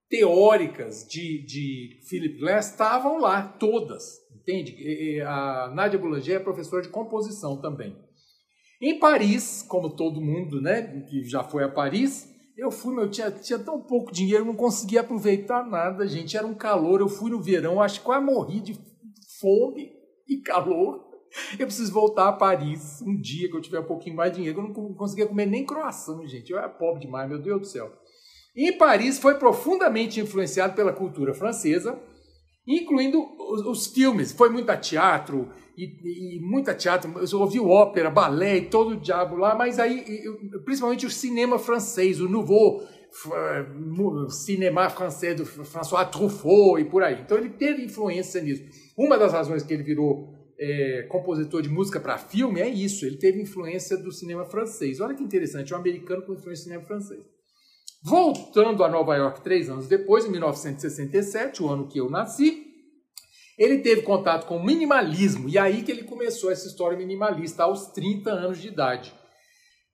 teóricas 0.08 1.06
de, 1.08 1.44
de 1.44 2.00
Philip 2.08 2.38
Glass 2.38 2.70
estavam 2.70 3.18
lá, 3.18 3.42
todas, 3.42 4.18
entende? 4.34 5.20
A 5.22 5.72
Nadia 5.74 5.98
Boulanger 5.98 6.36
é 6.36 6.44
professora 6.44 6.82
de 6.82 6.88
composição 6.88 7.60
também. 7.60 7.96
Em 8.86 8.98
Paris, 8.98 9.64
como 9.66 9.88
todo 9.88 10.20
mundo 10.20 10.60
né, 10.60 10.82
que 11.08 11.24
já 11.24 11.42
foi 11.42 11.64
a 11.64 11.70
Paris, 11.70 12.28
eu 12.54 12.70
fui, 12.70 12.94
meu, 12.94 13.10
tinha, 13.10 13.30
tinha 13.30 13.58
tão 13.58 13.80
pouco 13.80 14.12
dinheiro, 14.12 14.44
não 14.44 14.54
conseguia 14.54 15.00
aproveitar 15.00 15.66
nada, 15.66 16.06
gente. 16.06 16.36
Era 16.36 16.46
um 16.46 16.52
calor, 16.52 17.00
eu 17.00 17.08
fui 17.08 17.30
no 17.30 17.40
verão, 17.40 17.80
acho 17.80 18.00
que 18.00 18.04
quase 18.04 18.22
morri 18.22 18.60
de 18.60 18.78
fome 19.40 19.90
e 20.28 20.36
calor. 20.36 21.02
Eu 21.58 21.66
preciso 21.66 21.94
voltar 21.94 22.28
a 22.28 22.32
Paris 22.34 23.00
um 23.00 23.18
dia 23.18 23.48
que 23.48 23.56
eu 23.56 23.62
tiver 23.62 23.80
um 23.80 23.86
pouquinho 23.86 24.16
mais 24.16 24.32
de 24.32 24.36
dinheiro. 24.36 24.60
Eu 24.60 24.64
não 24.64 24.94
conseguia 24.94 25.26
comer 25.26 25.46
nem 25.46 25.64
croissant, 25.64 26.22
gente. 26.26 26.52
Eu 26.52 26.58
era 26.58 26.68
pobre 26.68 27.00
demais, 27.00 27.26
meu 27.26 27.40
Deus 27.40 27.60
do 27.62 27.66
céu. 27.66 27.90
E 28.54 28.70
Paris 28.72 29.18
foi 29.18 29.36
profundamente 29.36 30.20
influenciado 30.20 30.74
pela 30.74 30.92
cultura 30.92 31.32
francesa, 31.32 31.98
incluindo 32.66 33.18
os, 33.38 33.66
os 33.66 33.86
filmes. 33.86 34.32
Foi 34.32 34.48
muito 34.48 34.70
a 34.70 34.76
teatro, 34.76 35.50
e, 35.76 36.36
e 36.36 36.40
muita 36.40 36.74
teatro. 36.74 37.12
Eu 37.20 37.40
ouvi 37.40 37.60
ópera, 37.60 38.10
balé 38.10 38.58
e 38.58 38.66
todo 38.66 38.92
o 38.92 39.00
diabo 39.00 39.36
lá, 39.36 39.54
mas 39.54 39.78
aí, 39.78 40.04
eu, 40.24 40.62
principalmente 40.64 41.06
o 41.06 41.10
cinema 41.10 41.58
francês, 41.58 42.20
o 42.20 42.28
nouveau 42.28 42.82
uh, 42.82 44.30
cinema 44.30 44.88
francês 44.88 45.36
do 45.36 45.44
François 45.44 46.08
Truffaut 46.08 46.80
e 46.80 46.84
por 46.84 47.02
aí. 47.02 47.20
Então 47.20 47.36
ele 47.36 47.50
teve 47.50 47.84
influência 47.84 48.40
nisso. 48.40 48.64
Uma 48.96 49.18
das 49.18 49.32
razões 49.32 49.62
que 49.62 49.74
ele 49.74 49.82
virou 49.82 50.32
é, 50.58 51.02
compositor 51.08 51.60
de 51.62 51.68
música 51.68 51.98
para 51.98 52.16
filme 52.16 52.60
é 52.60 52.68
isso. 52.68 53.04
Ele 53.04 53.16
teve 53.16 53.42
influência 53.42 53.96
do 53.96 54.12
cinema 54.12 54.44
francês. 54.44 55.00
Olha 55.00 55.14
que 55.14 55.22
interessante, 55.22 55.74
um 55.74 55.76
americano 55.76 56.22
com 56.22 56.34
influência 56.34 56.64
do 56.64 56.68
cinema 56.68 56.84
francês. 56.84 57.33
Voltando 58.06 58.84
a 58.84 58.88
Nova 58.88 59.16
York 59.16 59.40
três 59.40 59.70
anos 59.70 59.88
depois, 59.88 60.26
em 60.26 60.30
1967, 60.30 61.62
o 61.62 61.70
ano 61.70 61.88
que 61.88 61.98
eu 61.98 62.10
nasci, 62.10 62.66
ele 63.58 63.78
teve 63.78 64.02
contato 64.02 64.46
com 64.46 64.58
o 64.58 64.64
minimalismo 64.64 65.48
e 65.48 65.56
aí 65.56 65.82
que 65.82 65.90
ele 65.90 66.02
começou 66.02 66.50
essa 66.50 66.66
história 66.66 66.98
minimalista 66.98 67.62
aos 67.62 67.86
30 67.92 68.30
anos 68.30 68.60
de 68.60 68.68
idade. 68.68 69.14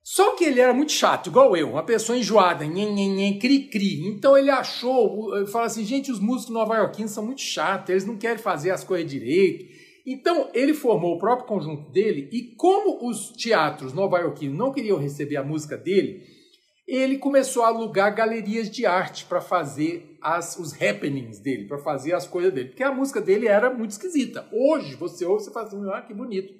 Só 0.03 0.35
que 0.35 0.43
ele 0.43 0.59
era 0.59 0.73
muito 0.73 0.91
chato, 0.91 1.29
igual 1.29 1.55
eu, 1.55 1.69
uma 1.69 1.83
pessoa 1.83 2.17
enjoada, 2.17 2.65
nhen, 2.65 2.91
nhen, 2.93 3.15
nhen, 3.15 3.39
cri, 3.39 3.69
cri. 3.69 4.05
Então 4.07 4.37
ele 4.37 4.49
achou, 4.49 5.33
ele 5.37 5.47
fala 5.47 5.67
assim, 5.67 5.85
gente, 5.85 6.11
os 6.11 6.19
músicos 6.19 6.53
nova-iorquinos 6.53 7.11
são 7.11 7.25
muito 7.25 7.41
chatos, 7.41 7.91
eles 7.91 8.05
não 8.05 8.17
querem 8.17 8.39
fazer 8.39 8.71
as 8.71 8.83
coisas 8.83 9.09
direito. 9.09 9.63
Então 10.05 10.49
ele 10.53 10.73
formou 10.73 11.15
o 11.15 11.19
próprio 11.19 11.47
conjunto 11.47 11.89
dele 11.91 12.27
e 12.33 12.55
como 12.57 13.07
os 13.07 13.29
teatros 13.29 13.93
nova-iorquinos 13.93 14.57
não 14.57 14.73
queriam 14.73 14.97
receber 14.97 15.37
a 15.37 15.43
música 15.43 15.77
dele, 15.77 16.40
ele 16.87 17.17
começou 17.17 17.63
a 17.63 17.67
alugar 17.67 18.13
galerias 18.15 18.69
de 18.69 18.85
arte 18.85 19.25
para 19.25 19.39
fazer 19.39 20.17
as, 20.21 20.57
os 20.57 20.73
happenings 20.73 21.39
dele, 21.39 21.67
para 21.67 21.77
fazer 21.77 22.13
as 22.13 22.27
coisas 22.27 22.53
dele. 22.53 22.69
Porque 22.69 22.83
a 22.83 22.91
música 22.91 23.21
dele 23.21 23.47
era 23.47 23.69
muito 23.69 23.91
esquisita. 23.91 24.47
Hoje 24.51 24.95
você 24.95 25.25
ouve 25.25 25.47
e 25.47 25.53
fala 25.53 25.67
assim, 25.67 25.89
ah, 25.91 26.01
que 26.01 26.13
bonito. 26.13 26.53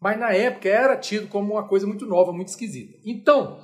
Mas 0.00 0.18
na 0.18 0.32
época 0.32 0.68
era 0.68 0.96
tido 0.96 1.28
como 1.28 1.54
uma 1.54 1.66
coisa 1.66 1.86
muito 1.86 2.06
nova, 2.06 2.32
muito 2.32 2.48
esquisita. 2.48 2.98
Então, 3.04 3.58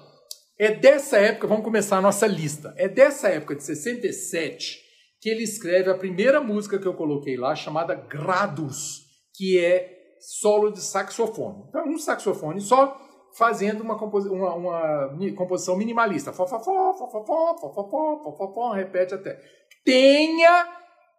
é 0.58 0.74
dessa 0.74 1.18
época, 1.18 1.46
vamos 1.46 1.64
começar 1.64 1.98
a 1.98 2.02
nossa 2.02 2.26
lista. 2.26 2.74
É 2.76 2.88
dessa 2.88 3.28
época 3.28 3.54
de 3.54 3.62
67 3.62 4.78
que 5.20 5.28
ele 5.28 5.42
escreve 5.42 5.90
a 5.90 5.94
primeira 5.94 6.40
música 6.40 6.78
que 6.78 6.86
eu 6.86 6.94
coloquei 6.94 7.36
lá, 7.36 7.54
chamada 7.54 7.94
Grados, 7.94 9.02
que 9.34 9.58
é 9.58 10.00
solo 10.18 10.70
de 10.70 10.80
saxofone. 10.80 11.64
Então, 11.68 11.86
um 11.86 11.98
saxofone 11.98 12.60
só 12.60 12.98
fazendo 13.32 13.82
uma, 13.82 13.98
compos 13.98 14.26
uma, 14.26 14.54
uma 14.54 15.32
composição 15.36 15.76
minimalista. 15.76 16.32
Fofofó, 16.32 16.94
fofofó, 16.94 17.56
fofofó, 17.58 18.22
fofofó, 18.22 18.72
repete 18.72 19.14
até. 19.14 19.38
Tenha 19.84 20.68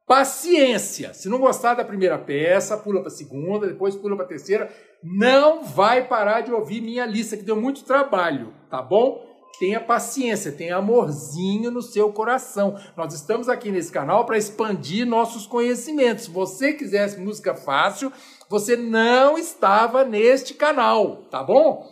paciência. 0.08 1.14
Se 1.14 1.30
não 1.30 1.40
gostar 1.40 1.74
da 1.74 1.86
primeira 1.86 2.18
peça, 2.18 2.78
pula 2.78 3.00
para 3.00 3.08
a 3.08 3.12
segunda, 3.12 3.68
depois 3.68 3.96
pula 3.96 4.16
para 4.16 4.26
a 4.26 4.28
terceira. 4.28 4.70
Não 5.04 5.64
vai 5.64 6.08
parar 6.08 6.42
de 6.42 6.54
ouvir 6.54 6.82
minha 6.82 7.06
lista, 7.06 7.38
que 7.38 7.44
deu 7.44 7.56
muito 7.56 7.84
trabalho, 7.84 8.54
tá 8.70 8.82
bom? 8.82 9.32
tenha 9.62 9.80
paciência, 9.80 10.52
tenha 10.52 10.78
amorzinho 10.78 11.70
no 11.70 11.84
seu 11.84 12.12
coração. 12.12 12.80
Nós 12.98 13.14
estamos 13.14 13.48
aqui 13.48 13.72
nesse 13.72 13.92
canal 13.92 14.26
para 14.26 14.36
expandir 14.36 15.06
nossos 15.06 15.46
conhecimentos. 15.46 16.26
Se 16.26 16.32
você 16.32 16.74
quisesse 16.74 17.20
música 17.20 17.54
fácil, 17.54 18.12
você 18.50 18.76
não 18.76 19.38
estava 19.38 20.04
neste 20.04 20.56
canal, 20.56 21.18
tá 21.30 21.44
bom? 21.44 21.88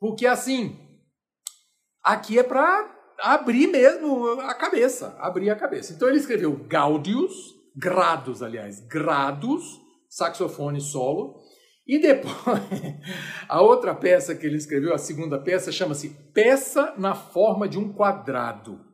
Porque 0.00 0.26
assim, 0.26 0.78
aqui 2.02 2.38
é 2.38 2.42
para 2.42 2.90
abrir 3.20 3.66
mesmo 3.66 4.40
a 4.40 4.54
cabeça, 4.54 5.14
abrir 5.20 5.50
a 5.50 5.56
cabeça. 5.56 5.92
Então 5.92 6.08
ele 6.08 6.18
escreveu 6.18 6.56
Gaudius, 6.66 7.54
grados, 7.76 8.42
aliás, 8.42 8.80
grados, 8.80 9.78
saxofone 10.08 10.80
solo. 10.80 11.38
E 11.86 11.98
depois, 11.98 12.34
a 13.48 13.60
outra 13.60 13.94
peça 13.94 14.34
que 14.34 14.46
ele 14.46 14.56
escreveu, 14.56 14.94
a 14.94 14.98
segunda 14.98 15.38
peça, 15.38 15.70
chama-se 15.70 16.10
Peça 16.32 16.94
na 16.96 17.14
Forma 17.14 17.68
de 17.68 17.78
um 17.78 17.92
Quadrado. 17.92 18.90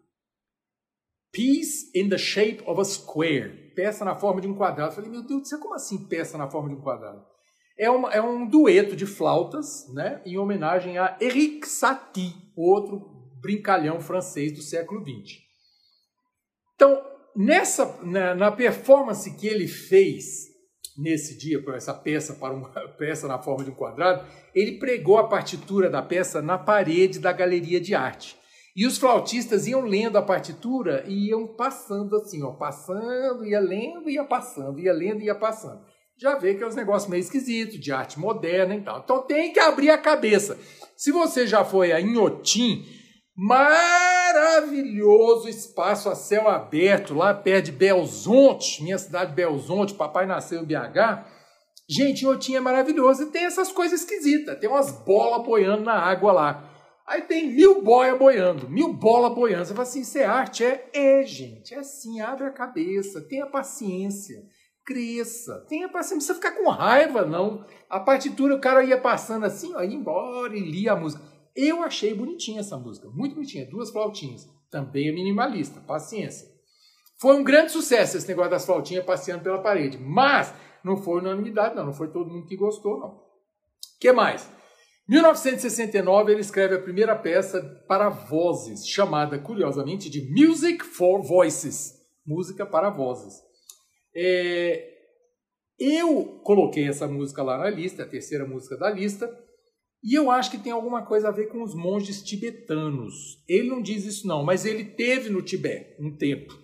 Piece 1.37 1.91
in 1.95 2.09
the 2.09 2.17
Shape 2.17 2.63
of 2.67 2.81
a 2.81 2.85
Square. 2.85 3.73
Peça 3.75 4.07
na 4.07 4.17
forma 4.17 4.41
de 4.41 4.49
um 4.49 4.57
quadrado. 4.57 4.91
Eu 4.91 4.95
falei, 4.95 5.11
meu 5.11 5.23
Deus 5.23 5.43
do 5.43 5.47
céu, 5.47 5.59
como 5.59 5.75
assim 5.75 6.09
peça 6.09 6.39
na 6.39 6.49
forma 6.49 6.71
de 6.71 6.77
um 6.77 6.81
quadrado? 6.81 7.23
É, 7.79 7.91
uma, 7.91 8.11
é 8.11 8.23
um 8.23 8.49
dueto 8.49 8.97
de 8.97 9.05
flautas, 9.05 9.87
né, 9.93 10.23
em 10.25 10.39
homenagem 10.39 10.97
a 10.97 11.17
Eric 11.21 11.69
Satie, 11.69 12.35
outro 12.57 13.17
brincalhão 13.43 14.01
francês 14.01 14.51
do 14.53 14.63
século 14.63 15.03
XX. 15.03 15.41
Então, 16.75 17.03
nessa 17.35 18.01
na, 18.03 18.35
na 18.35 18.51
performance 18.51 19.31
que 19.37 19.47
ele 19.47 19.69
fez 19.69 20.47
nesse 20.97 21.37
dia 21.37 21.63
para 21.63 21.77
essa 21.77 21.93
peça 21.93 22.33
para 22.33 22.55
uma 22.55 22.71
peça 22.97 23.29
na 23.29 23.39
forma 23.39 23.63
de 23.63 23.71
um 23.71 23.75
quadrado, 23.75 24.27
ele 24.55 24.79
pregou 24.79 25.19
a 25.19 25.29
partitura 25.29 25.91
da 25.91 26.01
peça 26.01 26.41
na 26.41 26.57
parede 26.57 27.19
da 27.19 27.31
galeria 27.31 27.79
de 27.79 27.95
arte. 27.95 28.39
E 28.75 28.87
os 28.87 28.97
flautistas 28.97 29.67
iam 29.67 29.83
lendo 29.83 30.17
a 30.17 30.23
partitura 30.23 31.05
e 31.07 31.29
iam 31.29 31.47
passando 31.47 32.17
assim, 32.17 32.43
ó, 32.43 32.53
passando, 32.53 33.45
ia 33.45 33.61
lendo, 33.61 34.09
ia 34.09 34.25
passando, 34.25 34.81
ia 34.81 34.95
lendo, 34.95 35.21
ia 35.21 35.35
passando 35.35 35.85
já 36.19 36.37
vê 36.37 36.55
que 36.55 36.65
é 36.65 36.67
uns 36.67 36.75
negócios 36.75 37.11
meio 37.11 37.21
esquisitos, 37.21 37.79
de 37.79 37.93
arte 37.93 38.19
moderna 38.19 38.75
e 38.75 38.81
tal. 38.81 39.01
Então 39.01 39.21
tem 39.23 39.53
que 39.53 39.61
abrir 39.61 39.91
a 39.91 39.99
cabeça. 39.99 40.59
Se 40.97 41.13
você 41.13 41.47
já 41.47 41.63
foi 41.63 41.93
a 41.93 42.01
Inhotim, 42.01 42.87
maravilhoso 43.37 44.67
espaço 45.47 46.09
a 46.09 46.15
céu 46.15 46.49
aberto, 46.49 47.13
lá 47.15 47.35
perto 47.35 47.67
de 47.67 47.73
Belzonte, 47.73 48.83
minha 48.83 48.97
cidade 48.97 49.35
Belzonte, 49.35 49.93
papai 49.93 50.25
nasceu 50.25 50.63
em 50.63 50.65
BH. 50.65 51.27
Gente, 51.89 52.23
Inhotim 52.23 52.55
é 52.57 52.61
maravilhoso 52.61 53.25
e 53.25 53.27
tem 53.27 53.45
essas 53.45 53.71
coisas 53.71 54.01
esquisitas. 54.01 54.59
Tem 54.59 54.71
umas 54.71 54.91
bolas 54.91 55.47
boiando 55.47 55.85
na 55.85 55.99
água 55.99 56.33
lá. 56.33 56.73
Aí 57.07 57.23
tem 57.23 57.53
mil 57.53 57.83
boia 57.83 58.17
boiando, 58.17 58.69
mil 58.71 58.93
bola 58.93 59.31
boiando. 59.31 59.67
Você 59.67 59.75
fala 59.75 59.83
assim, 59.83 60.01
isso 60.01 60.17
é 60.19 60.25
arte? 60.25 60.65
É, 60.65 60.89
é, 60.93 61.23
gente, 61.25 61.75
é 61.75 61.79
assim, 61.79 62.21
abre 62.21 62.47
a 62.47 62.51
cabeça, 62.51 63.21
tenha 63.29 63.47
paciência 63.47 64.43
cresça. 64.87 65.67
Tenha 65.69 65.89
paciência, 65.89 66.15
não 66.15 66.19
precisa 66.19 66.35
ficar 66.35 66.53
com 66.53 66.71
raiva, 66.71 67.27
não. 67.27 67.67
A 67.91 67.99
partitura, 67.99 68.55
o 68.55 68.61
cara 68.61 68.85
ia 68.85 68.99
passando 68.99 69.45
assim, 69.45 69.75
ó, 69.75 69.83
ia 69.83 69.95
embora 69.95 70.57
e 70.57 70.61
lia 70.61 70.93
a 70.93 70.97
música. 70.97 71.23
Eu 71.55 71.83
achei 71.83 72.15
bonitinha 72.15 72.61
essa 72.61 72.79
música, 72.79 73.09
muito 73.11 73.35
bonitinha, 73.35 73.69
duas 73.69 73.91
flautinhas. 73.91 74.49
Também 74.71 75.09
é 75.09 75.13
minimalista, 75.13 75.81
paciência. 75.81 76.47
Foi 77.19 77.35
um 77.35 77.43
grande 77.43 77.73
sucesso 77.73 78.17
esse 78.17 78.29
negócio 78.29 78.51
das 78.51 78.65
flautinhas 78.65 79.05
passeando 79.05 79.43
pela 79.43 79.63
parede, 79.63 79.99
mas 79.99 80.55
não 80.85 80.97
foi 80.97 81.21
unanimidade, 81.21 81.75
não, 81.75 81.87
não 81.87 81.93
foi 81.93 82.13
todo 82.13 82.31
mundo 82.31 82.47
que 82.47 82.57
gostou, 82.57 83.01
não. 83.01 83.23
que 83.99 84.13
mais? 84.13 84.49
1969 85.09 86.33
ele 86.33 86.41
escreve 86.41 86.75
a 86.75 86.83
primeira 86.83 87.17
peça 87.17 87.63
para 87.89 88.09
vozes, 88.09 88.87
chamada 88.87 89.39
curiosamente 89.39 90.11
de 90.11 90.31
Music 90.31 90.85
for 90.85 91.23
Voices, 91.23 91.95
música 92.27 92.67
para 92.67 92.91
vozes. 92.91 93.46
É, 94.19 94.95
eu 95.79 96.41
coloquei 96.43 96.89
essa 96.89 97.07
música 97.07 97.43
lá 97.43 97.59
na 97.59 97.69
lista, 97.69 98.03
a 98.03 98.09
terceira 98.09 98.47
música 98.47 98.79
da 98.79 98.91
lista, 98.91 99.31
e 100.03 100.15
eu 100.15 100.31
acho 100.31 100.51
que 100.51 100.59
tem 100.59 100.73
alguma 100.73 101.05
coisa 101.05 101.29
a 101.29 101.33
ver 101.33 101.49
com 101.49 101.63
os 101.63 101.75
monges 101.75 102.23
tibetanos. 102.23 103.43
Ele 103.47 103.69
não 103.69 103.83
diz 103.83 104.05
isso 104.05 104.27
não, 104.27 104.43
mas 104.43 104.65
ele 104.65 104.85
teve 104.85 105.29
no 105.29 105.43
Tibete 105.43 106.01
um 106.01 106.17
tempo. 106.17 106.57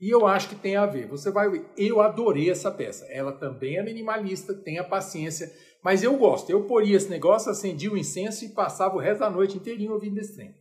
E 0.00 0.10
eu 0.10 0.26
acho 0.26 0.50
que 0.50 0.54
tem 0.54 0.76
a 0.76 0.84
ver. 0.84 1.08
Você 1.08 1.30
vai. 1.30 1.64
Eu 1.78 2.00
adorei 2.00 2.50
essa 2.50 2.70
peça. 2.70 3.06
Ela 3.06 3.32
também 3.32 3.78
é 3.78 3.82
minimalista, 3.82 4.52
tenha 4.52 4.84
paciência. 4.84 5.50
Mas 5.82 6.02
eu 6.02 6.16
gosto. 6.18 6.50
Eu 6.50 6.64
poria 6.64 6.96
esse 6.96 7.08
negócio, 7.08 7.50
acendia 7.50 7.90
o 7.90 7.96
incenso 7.96 8.44
e 8.44 8.50
passava 8.50 8.96
o 8.96 9.00
resto 9.00 9.20
da 9.20 9.30
noite 9.30 9.56
inteirinho 9.56 9.92
ouvindo 9.92 10.18
esse 10.18 10.34
trem. 10.34 10.54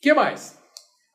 Que 0.00 0.12
mais? 0.12 0.58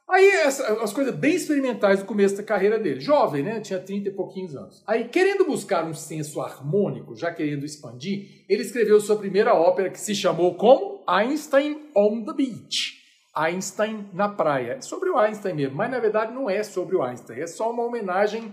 Aí 0.09 0.27
essa, 0.27 0.65
as 0.81 0.91
coisas 0.91 1.15
bem 1.15 1.35
experimentais 1.35 1.99
do 1.99 2.05
começo 2.05 2.35
da 2.35 2.41
carreira 2.41 2.79
dele. 2.79 2.99
Jovem, 2.99 3.43
né? 3.43 3.59
Tinha 3.59 3.79
30 3.79 4.09
e 4.09 4.11
pouquinhos 4.11 4.55
anos. 4.55 4.83
Aí, 4.87 5.07
querendo 5.07 5.45
buscar 5.45 5.85
um 5.85 5.93
senso 5.93 6.41
harmônico, 6.41 7.15
já 7.15 7.31
querendo 7.31 7.63
expandir, 7.63 8.43
ele 8.49 8.63
escreveu 8.63 8.99
sua 8.99 9.17
primeira 9.17 9.53
ópera 9.53 9.91
que 9.91 9.99
se 9.99 10.15
chamou 10.15 10.55
como 10.55 11.03
Einstein 11.07 11.91
on 11.95 12.25
the 12.25 12.33
Beach. 12.33 12.97
Einstein 13.35 14.09
na 14.11 14.27
praia. 14.27 14.73
É 14.73 14.81
sobre 14.81 15.11
o 15.11 15.17
Einstein 15.19 15.53
mesmo, 15.53 15.75
mas 15.75 15.91
na 15.91 15.99
verdade 15.99 16.33
não 16.33 16.49
é 16.49 16.63
sobre 16.63 16.95
o 16.95 17.03
Einstein. 17.03 17.39
É 17.39 17.47
só 17.47 17.71
uma 17.71 17.83
homenagem 17.83 18.51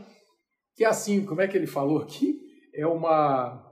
que 0.75 0.85
é 0.85 0.87
assim, 0.87 1.25
como 1.25 1.41
é 1.41 1.49
que 1.49 1.57
ele 1.57 1.67
falou 1.67 2.03
aqui? 2.03 2.39
É 2.75 2.87
uma 2.87 3.65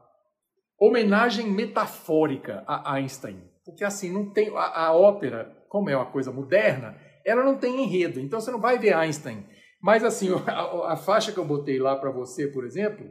homenagem 0.81 1.51
metafórica 1.51 2.65
a 2.67 2.95
Einstein. 2.95 3.43
Porque 3.63 3.85
assim, 3.85 4.11
não 4.11 4.31
tem 4.31 4.49
a, 4.57 4.87
a 4.87 4.93
ópera, 4.95 5.55
como 5.69 5.91
é 5.91 5.97
uma 5.97 6.07
coisa 6.07 6.33
moderna, 6.33 6.99
ela 7.25 7.43
não 7.43 7.57
tem 7.57 7.83
enredo, 7.83 8.21
então 8.21 8.41
você 8.41 8.51
não 8.51 8.61
vai 8.61 8.79
ver 8.79 8.95
Einstein. 8.95 9.47
Mas 9.83 10.03
assim, 10.05 10.29
a, 10.47 10.93
a 10.93 10.97
faixa 10.97 11.33
que 11.33 11.39
eu 11.39 11.45
botei 11.45 11.79
lá 11.79 11.97
para 11.97 12.11
você, 12.11 12.47
por 12.47 12.65
exemplo, 12.65 13.07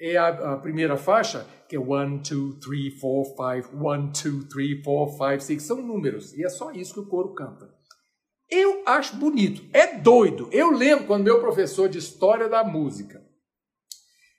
é 0.00 0.16
a, 0.16 0.54
a, 0.54 0.56
primeira 0.56 0.96
faixa, 0.96 1.46
que 1.68 1.76
é 1.76 1.78
1, 1.78 1.84
2, 1.84 2.58
3, 2.60 3.00
4, 3.00 3.62
5, 3.62 3.76
1, 3.76 4.06
2, 4.10 4.48
3, 4.48 4.84
4, 4.84 5.16
5, 5.16 5.40
6, 5.40 5.62
são 5.62 5.80
números, 5.80 6.32
e 6.34 6.44
é 6.44 6.48
só 6.48 6.72
isso 6.72 6.94
que 6.94 7.00
o 7.00 7.08
coro 7.08 7.34
canta. 7.34 7.70
Eu 8.50 8.82
acho 8.84 9.16
bonito, 9.16 9.64
é 9.72 9.98
doido. 9.98 10.48
Eu 10.52 10.70
lembro 10.70 11.06
quando 11.06 11.24
meu 11.24 11.40
professor 11.40 11.88
de 11.88 11.96
História 11.96 12.48
da 12.48 12.62
Música 12.62 13.22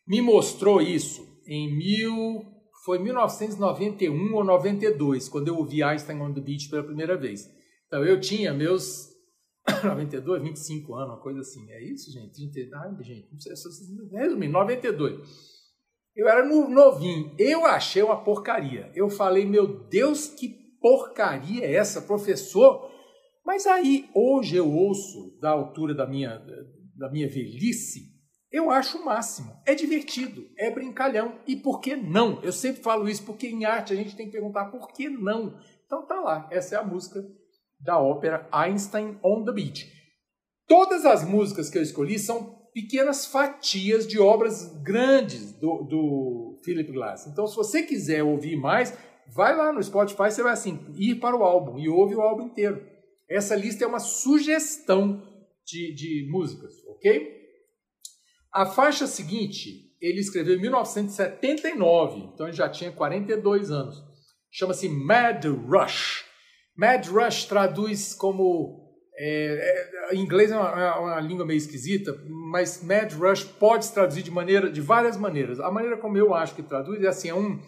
me 0.05 0.21
mostrou 0.21 0.81
isso 0.81 1.25
em 1.47 1.75
mil, 1.75 2.45
foi 2.85 2.99
1991 2.99 4.35
ou 4.35 4.43
92, 4.43 5.29
quando 5.29 5.47
eu 5.47 5.57
ouvi 5.57 5.81
Einstein 5.81 6.21
on 6.21 6.33
the 6.33 6.41
Beach 6.41 6.69
pela 6.69 6.83
primeira 6.83 7.17
vez. 7.17 7.49
Então, 7.93 8.03
eu 8.03 8.19
tinha 8.19 8.51
meus 8.51 9.13
92, 9.85 10.41
25 10.41 10.95
anos, 10.95 11.09
uma 11.09 11.21
coisa 11.21 11.41
assim. 11.41 11.69
É 11.69 11.83
isso, 11.83 12.11
gente? 12.11 12.49
30, 12.51 12.75
ai, 12.75 13.03
gente, 13.03 13.31
não 13.31 13.39
sei, 13.39 13.53
resumindo, 14.13 14.51
92. 14.51 15.19
Eu 16.15 16.27
era 16.27 16.43
novinho. 16.43 17.35
Eu 17.37 17.67
achei 17.67 18.01
uma 18.01 18.23
porcaria. 18.23 18.91
Eu 18.95 19.11
falei, 19.11 19.45
meu 19.45 19.87
Deus, 19.89 20.25
que 20.25 20.49
porcaria 20.81 21.65
é 21.65 21.75
essa, 21.75 22.01
professor? 22.01 22.89
Mas 23.45 23.67
aí, 23.67 24.09
hoje 24.15 24.55
eu 24.55 24.67
ouço, 24.67 25.37
da 25.39 25.51
altura 25.51 25.93
da 25.93 26.07
minha, 26.07 26.39
da 26.97 27.11
minha 27.11 27.29
velhice, 27.29 28.11
eu 28.51 28.71
acho 28.71 28.97
o 28.97 29.05
máximo. 29.05 29.53
É 29.67 29.75
divertido, 29.75 30.49
é 30.57 30.71
brincalhão. 30.71 31.37
E 31.45 31.55
por 31.55 31.79
que 31.79 31.95
não? 31.95 32.41
Eu 32.41 32.51
sempre 32.51 32.81
falo 32.81 33.07
isso, 33.07 33.23
porque 33.23 33.45
em 33.45 33.65
arte 33.65 33.93
a 33.93 33.95
gente 33.95 34.15
tem 34.15 34.25
que 34.25 34.31
perguntar 34.31 34.71
por 34.71 34.91
que 34.91 35.07
não. 35.09 35.59
Então 35.85 36.07
tá 36.07 36.19
lá, 36.19 36.49
essa 36.51 36.73
é 36.73 36.79
a 36.79 36.83
música 36.83 37.23
da 37.83 37.99
ópera 37.99 38.47
Einstein 38.51 39.17
on 39.23 39.43
the 39.43 39.51
Beach. 39.51 39.91
Todas 40.67 41.05
as 41.05 41.27
músicas 41.27 41.69
que 41.69 41.77
eu 41.77 41.81
escolhi 41.81 42.17
são 42.17 42.63
pequenas 42.73 43.25
fatias 43.25 44.07
de 44.07 44.19
obras 44.19 44.81
grandes 44.81 45.51
do, 45.53 45.83
do 45.83 46.61
Philip 46.63 46.91
Glass. 46.91 47.27
Então, 47.27 47.45
se 47.45 47.55
você 47.55 47.83
quiser 47.83 48.23
ouvir 48.23 48.55
mais, 48.55 48.97
vai 49.33 49.55
lá 49.55 49.71
no 49.71 49.83
Spotify, 49.83 50.31
você 50.31 50.41
vai 50.41 50.53
assim, 50.53 50.79
ir 50.95 51.15
para 51.15 51.35
o 51.35 51.43
álbum 51.43 51.77
e 51.77 51.87
ouve 51.87 52.15
o 52.15 52.21
álbum 52.21 52.47
inteiro. 52.47 52.83
Essa 53.29 53.55
lista 53.55 53.83
é 53.83 53.87
uma 53.87 53.99
sugestão 53.99 55.21
de, 55.65 55.93
de 55.93 56.27
músicas, 56.29 56.73
ok? 56.87 57.43
A 58.51 58.65
faixa 58.65 59.07
seguinte, 59.07 59.95
ele 60.01 60.19
escreveu 60.19 60.55
em 60.55 60.61
1979, 60.61 62.31
então 62.33 62.47
ele 62.47 62.55
já 62.55 62.69
tinha 62.69 62.91
42 62.91 63.71
anos. 63.71 63.95
Chama-se 64.51 64.87
Mad 64.89 65.45
Rush. 65.45 66.25
Mad 66.75 67.07
Rush 67.07 67.45
traduz 67.45 68.13
como 68.13 68.83
é, 69.15 70.09
é, 70.11 70.15
em 70.15 70.19
inglês 70.19 70.51
é 70.51 70.57
uma, 70.57 70.81
é 70.81 70.91
uma, 70.91 71.19
língua 71.19 71.45
meio 71.45 71.57
esquisita, 71.57 72.15
mas 72.51 72.83
Mad 72.83 73.13
Rush 73.13 73.43
pode 73.43 73.85
se 73.85 73.93
traduzir 73.93 74.23
de 74.23 74.31
maneira, 74.31 74.71
de 74.71 74.81
várias 74.81 75.17
maneiras. 75.17 75.59
A 75.59 75.71
maneira 75.71 75.97
como 75.97 76.17
eu 76.17 76.33
acho 76.33 76.55
que 76.55 76.63
traduz 76.63 77.01
é 77.03 77.07
assim, 77.07 77.29
é 77.29 77.35
um, 77.35 77.59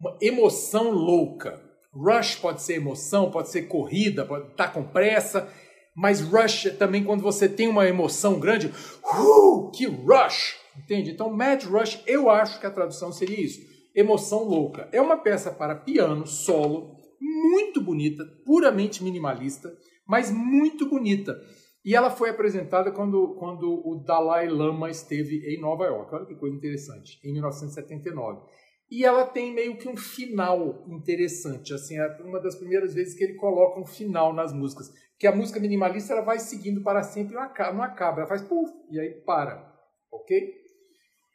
uma 0.00 0.18
emoção 0.20 0.90
louca. 0.90 1.60
Rush 1.94 2.36
pode 2.36 2.62
ser 2.62 2.74
emoção, 2.74 3.30
pode 3.30 3.50
ser 3.50 3.62
corrida, 3.62 4.24
pode 4.24 4.50
estar 4.50 4.68
tá 4.68 4.72
com 4.72 4.82
pressa, 4.82 5.48
mas 5.94 6.20
rush 6.20 6.66
é 6.66 6.70
também 6.70 7.04
quando 7.04 7.22
você 7.22 7.48
tem 7.48 7.68
uma 7.68 7.86
emoção 7.86 8.40
grande, 8.40 8.72
uh, 9.04 9.70
que 9.70 9.86
rush, 9.86 10.56
entende? 10.76 11.10
Então 11.10 11.30
Mad 11.30 11.62
Rush, 11.64 12.02
eu 12.06 12.30
acho 12.30 12.58
que 12.58 12.66
a 12.66 12.70
tradução 12.70 13.12
seria 13.12 13.38
isso, 13.38 13.60
emoção 13.94 14.42
louca. 14.42 14.88
É 14.90 15.00
uma 15.00 15.18
peça 15.18 15.50
para 15.50 15.74
piano 15.74 16.26
solo, 16.26 17.01
muito 17.22 17.80
bonita, 17.80 18.24
puramente 18.44 19.04
minimalista 19.04 19.72
mas 20.06 20.30
muito 20.30 20.88
bonita. 20.88 21.40
E 21.84 21.96
ela 21.96 22.10
foi 22.10 22.30
apresentada 22.30 22.92
quando, 22.92 23.34
quando 23.38 23.66
o 23.66 24.04
Dalai 24.04 24.48
Lama 24.48 24.90
esteve 24.90 25.42
em 25.46 25.60
Nova 25.60 25.84
York. 25.86 26.14
Olha 26.14 26.26
que 26.26 26.36
coisa 26.36 26.54
interessante, 26.54 27.18
em 27.24 27.32
1979. 27.32 28.42
E 28.90 29.04
ela 29.04 29.24
tem 29.24 29.54
meio 29.54 29.78
que 29.78 29.88
um 29.88 29.96
final 29.96 30.84
interessante, 30.86 31.72
assim, 31.72 31.98
é 31.98 32.06
uma 32.22 32.38
das 32.40 32.56
primeiras 32.56 32.94
vezes 32.94 33.14
que 33.14 33.24
ele 33.24 33.34
coloca 33.34 33.80
um 33.80 33.86
final 33.86 34.34
nas 34.34 34.52
músicas. 34.52 34.92
Que 35.18 35.26
a 35.26 35.34
música 35.34 35.58
minimalista 35.58 36.12
ela 36.12 36.22
vai 36.22 36.38
seguindo 36.38 36.82
para 36.82 37.02
sempre, 37.02 37.34
não 37.34 37.42
acaba, 37.42 38.20
ela 38.20 38.26
faz 38.26 38.42
puf, 38.42 38.70
e 38.90 39.00
aí 39.00 39.10
para, 39.24 39.66
ok? 40.12 40.61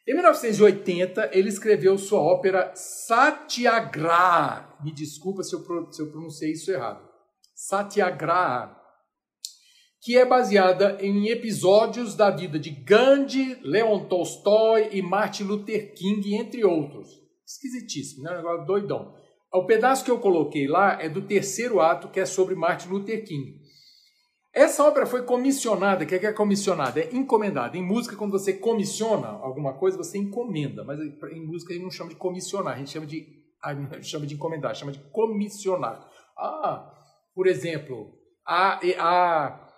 Em 0.07 0.13
1980, 0.13 1.31
ele 1.33 1.49
escreveu 1.49 1.97
sua 1.97 2.21
ópera 2.21 2.71
Satyagraha. 2.73 4.77
Me 4.81 4.93
desculpa 4.93 5.43
se 5.43 5.53
eu, 5.53 5.63
pronunciei 5.63 6.53
isso 6.53 6.71
errado. 6.71 7.05
Satyagraha, 7.53 8.73
que 10.01 10.17
é 10.17 10.23
baseada 10.23 10.97
em 11.01 11.27
episódios 11.27 12.15
da 12.15 12.29
vida 12.29 12.57
de 12.57 12.69
Gandhi, 12.69 13.59
Leon 13.61 14.05
Tolstói 14.05 14.91
e 14.93 15.01
Martin 15.01 15.43
Luther 15.43 15.93
King, 15.93 16.35
entre 16.35 16.63
outros. 16.63 17.09
Esquisitíssimo, 17.45 18.23
né? 18.23 18.31
Um 18.31 18.37
negócio 18.37 18.65
doidão. 18.65 19.13
O 19.53 19.65
pedaço 19.65 20.05
que 20.05 20.11
eu 20.11 20.19
coloquei 20.19 20.67
lá 20.67 21.01
é 21.01 21.09
do 21.09 21.21
terceiro 21.21 21.81
ato, 21.81 22.07
que 22.07 22.21
é 22.21 22.25
sobre 22.25 22.55
Martin 22.55 22.87
Luther 22.87 23.25
King. 23.25 23.59
Essa 24.57 24.83
ópera 24.83 25.05
foi 25.05 25.21
comissionada, 25.21 26.03
o 26.03 26.07
que 26.07 26.15
é 26.15 26.33
comissionada? 26.33 26.99
É 26.99 27.15
encomendada. 27.15 27.77
Em 27.77 27.83
música, 27.83 28.15
quando 28.15 28.31
você 28.31 28.53
comissiona 28.53 29.27
alguma 29.27 29.73
coisa, 29.73 29.95
você 29.95 30.17
encomenda. 30.17 30.83
Mas 30.83 30.99
em 30.99 31.45
música 31.45 31.71
a 31.71 31.75
gente 31.75 31.83
não 31.83 31.91
chama 31.91 32.09
de 32.09 32.15
comissionar, 32.15 32.73
a 32.73 32.77
gente 32.79 32.89
chama 32.89 33.05
de, 33.05 33.23
gente 33.93 34.07
chama 34.07 34.25
de 34.25 34.33
encomendar, 34.33 34.73
chama 34.73 34.91
de 34.91 34.97
comissionar. 35.11 36.09
Ah, 36.35 36.91
por 37.35 37.45
exemplo, 37.45 38.11
há, 38.43 38.79
há 38.97 39.69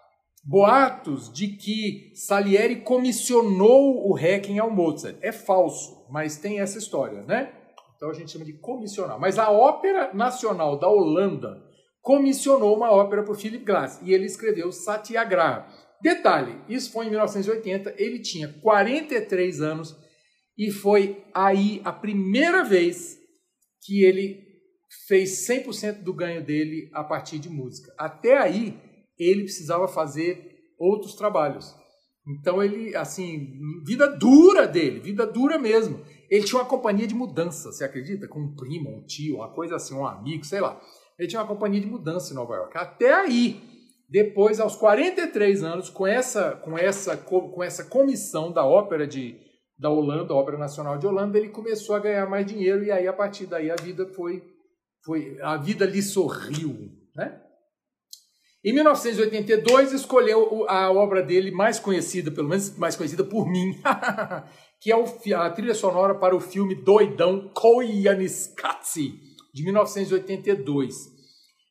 boatos 0.45 1.29
de 1.33 1.57
que 1.57 2.13
Salieri 2.15 2.77
comissionou 2.77 4.09
o 4.09 4.13
Requiem 4.13 4.59
ao 4.59 4.71
Mozart. 4.71 5.17
É 5.19 5.33
falso, 5.33 6.07
mas 6.09 6.37
tem 6.37 6.61
essa 6.61 6.77
história, 6.77 7.23
né? 7.23 7.53
Então 7.97 8.09
a 8.09 8.13
gente 8.13 8.31
chama 8.31 8.45
de 8.45 8.53
comissionar. 8.53 9.19
Mas 9.19 9.37
a 9.37 9.51
Ópera 9.51 10.13
Nacional 10.13 10.79
da 10.79 10.87
Holanda 10.87 11.67
comissionou 12.01 12.75
uma 12.75 12.91
ópera 12.91 13.23
para 13.23 13.33
o 13.33 13.35
Philip 13.35 13.63
Glass 13.63 13.99
e 14.03 14.13
ele 14.13 14.25
escreveu 14.25 14.71
Satyagraha. 14.71 15.67
Detalhe, 16.01 16.61
isso 16.69 16.91
foi 16.91 17.07
em 17.07 17.09
1980, 17.09 17.95
ele 17.97 18.19
tinha 18.19 18.47
43 18.61 19.61
anos 19.61 19.95
e 20.57 20.71
foi 20.71 21.23
aí 21.33 21.81
a 21.83 21.91
primeira 21.91 22.63
vez 22.63 23.17
que 23.81 24.03
ele 24.03 24.49
fez 25.07 25.47
100% 25.47 26.03
do 26.03 26.13
ganho 26.13 26.43
dele 26.43 26.89
a 26.93 27.03
partir 27.03 27.39
de 27.39 27.49
música. 27.49 27.93
Até 27.97 28.37
aí, 28.37 28.77
ele 29.17 29.43
precisava 29.43 29.87
fazer 29.87 30.73
outros 30.77 31.15
trabalhos. 31.15 31.75
Então 32.27 32.63
ele, 32.63 32.95
assim, 32.95 33.59
vida 33.85 34.07
dura 34.07 34.67
dele, 34.67 34.99
vida 34.99 35.25
dura 35.25 35.57
mesmo. 35.57 35.99
Ele 36.29 36.45
tinha 36.45 36.61
uma 36.61 36.67
companhia 36.67 37.07
de 37.07 37.15
mudança, 37.15 37.71
você 37.71 37.83
acredita? 37.83 38.27
Com 38.27 38.39
um 38.39 38.55
primo, 38.55 38.89
um 38.89 39.03
tio, 39.05 39.37
uma 39.37 39.51
coisa 39.51 39.75
assim, 39.75 39.95
um 39.95 40.05
amigo, 40.05 40.45
sei 40.45 40.61
lá. 40.61 40.79
Ele 41.19 41.27
tinha 41.27 41.41
uma 41.41 41.47
companhia 41.47 41.81
de 41.81 41.87
mudança 41.87 42.31
em 42.31 42.35
Nova 42.35 42.55
York. 42.55 42.77
Até 42.77 43.13
aí, 43.13 43.61
depois, 44.09 44.61
aos 44.61 44.77
43 44.77 45.63
anos, 45.63 45.89
com 45.89 46.07
essa, 46.07 46.51
com 46.51 46.77
essa, 46.77 47.17
com 47.17 47.61
essa 47.61 47.83
comissão 47.83 48.53
da 48.53 48.65
ópera 48.65 49.05
de, 49.05 49.37
da 49.77 49.89
Holanda, 49.89 50.33
a 50.33 50.37
Ópera 50.37 50.57
Nacional 50.57 50.97
de 50.97 51.05
Holanda, 51.05 51.37
ele 51.37 51.49
começou 51.49 51.93
a 51.93 51.99
ganhar 51.99 52.25
mais 52.27 52.45
dinheiro 52.45 52.85
e 52.85 52.91
aí, 52.91 53.05
a 53.05 53.11
partir 53.11 53.45
daí, 53.45 53.69
a 53.69 53.75
vida 53.75 54.07
foi 54.07 54.41
foi 55.01 55.37
a 55.41 55.55
vida 55.55 55.85
lhe 55.85 56.01
sorriu, 56.01 56.91
né? 57.15 57.41
Em 58.63 58.73
1982 58.73 59.93
escolheu 59.93 60.65
a 60.67 60.91
obra 60.91 61.23
dele 61.23 61.49
mais 61.49 61.79
conhecida, 61.79 62.29
pelo 62.29 62.49
menos 62.49 62.77
mais 62.77 62.97
conhecida 62.97 63.23
por 63.23 63.49
mim, 63.49 63.73
que 64.81 64.91
é 64.91 65.33
a 65.35 65.49
trilha 65.49 65.73
sonora 65.73 66.15
para 66.15 66.35
o 66.35 66.41
filme 66.41 66.75
Doidão 66.75 67.49
Koyaanisqatsi 67.53 69.28
de 69.59 69.65
1982. 69.65 70.95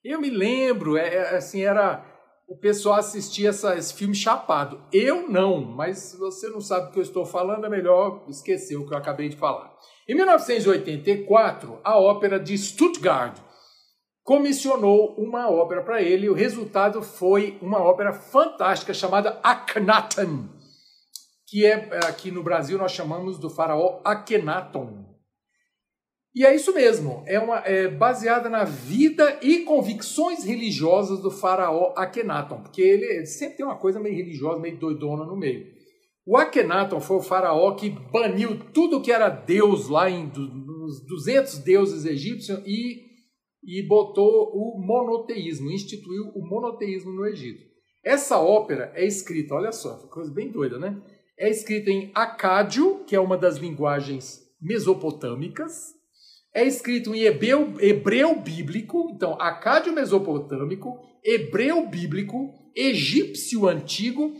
Eu 0.04 0.20
me 0.20 0.28
lembro, 0.28 0.98
é, 0.98 1.08
é, 1.08 1.36
assim 1.36 1.62
era 1.62 2.04
o 2.46 2.56
pessoal 2.56 2.96
assistia 2.96 3.48
essa, 3.48 3.76
esse 3.76 3.94
filme 3.94 4.14
chapado. 4.14 4.82
Eu 4.92 5.28
não, 5.28 5.60
mas 5.60 5.98
se 5.98 6.18
você 6.18 6.48
não 6.48 6.60
sabe 6.60 6.88
o 6.88 6.92
que 6.92 6.98
eu 6.98 7.02
estou 7.02 7.24
falando, 7.24 7.64
é 7.64 7.68
melhor 7.68 8.24
esquecer 8.28 8.76
o 8.76 8.86
que 8.86 8.92
eu 8.92 8.98
acabei 8.98 9.30
de 9.30 9.36
falar. 9.36 9.74
Em 10.06 10.14
1984, 10.14 11.80
a 11.82 11.98
ópera 11.98 12.38
de 12.38 12.56
Stuttgart 12.56 13.38
comissionou 14.22 15.14
uma 15.16 15.50
ópera 15.50 15.82
para 15.82 16.02
ele. 16.02 16.26
E 16.26 16.30
o 16.30 16.34
resultado 16.34 17.02
foi 17.02 17.58
uma 17.62 17.78
ópera 17.78 18.12
fantástica 18.12 18.92
chamada 18.92 19.40
Akhenaten, 19.42 20.50
que 21.46 21.64
é 21.64 21.88
aqui 22.06 22.30
no 22.30 22.42
Brasil 22.42 22.76
nós 22.76 22.92
chamamos 22.92 23.38
do 23.38 23.48
faraó 23.48 24.00
Akhenaton. 24.04 25.07
E 26.38 26.46
é 26.46 26.54
isso 26.54 26.72
mesmo, 26.72 27.24
é, 27.26 27.36
uma, 27.36 27.56
é 27.66 27.88
baseada 27.88 28.48
na 28.48 28.62
vida 28.62 29.40
e 29.42 29.64
convicções 29.64 30.44
religiosas 30.44 31.18
do 31.18 31.32
faraó 31.32 31.92
Akhenaton, 31.96 32.62
porque 32.62 32.80
ele 32.80 33.26
sempre 33.26 33.56
tem 33.56 33.66
uma 33.66 33.74
coisa 33.74 33.98
meio 33.98 34.14
religiosa, 34.14 34.60
meio 34.60 34.78
doidona 34.78 35.24
no 35.24 35.36
meio. 35.36 35.66
O 36.24 36.36
Akhenaton 36.36 37.00
foi 37.00 37.16
o 37.16 37.22
faraó 37.22 37.74
que 37.74 37.90
baniu 37.90 38.56
tudo 38.72 39.02
que 39.02 39.10
era 39.10 39.28
deus 39.28 39.88
lá 39.88 40.08
em 40.08 40.30
nos 40.32 41.04
200 41.08 41.58
deuses 41.58 42.04
egípcios 42.04 42.62
e, 42.64 43.02
e 43.64 43.82
botou 43.88 44.52
o 44.54 44.80
monoteísmo, 44.80 45.72
instituiu 45.72 46.30
o 46.36 46.48
monoteísmo 46.48 47.10
no 47.10 47.26
Egito. 47.26 47.64
Essa 48.04 48.38
ópera 48.38 48.92
é 48.94 49.04
escrita, 49.04 49.56
olha 49.56 49.72
só, 49.72 50.06
coisa 50.06 50.32
bem 50.32 50.52
doida, 50.52 50.78
né? 50.78 51.02
É 51.36 51.50
escrita 51.50 51.90
em 51.90 52.12
acádio, 52.14 53.02
que 53.08 53.16
é 53.16 53.20
uma 53.20 53.36
das 53.36 53.56
linguagens 53.56 54.46
mesopotâmicas, 54.62 55.97
é 56.54 56.66
escrito 56.66 57.14
em 57.14 57.22
hebreu, 57.22 57.74
hebreu 57.80 58.34
bíblico, 58.36 59.10
então 59.14 59.34
acádio 59.40 59.92
mesopotâmico, 59.92 60.98
hebreu 61.24 61.86
bíblico, 61.86 62.52
egípcio 62.74 63.68
antigo, 63.68 64.34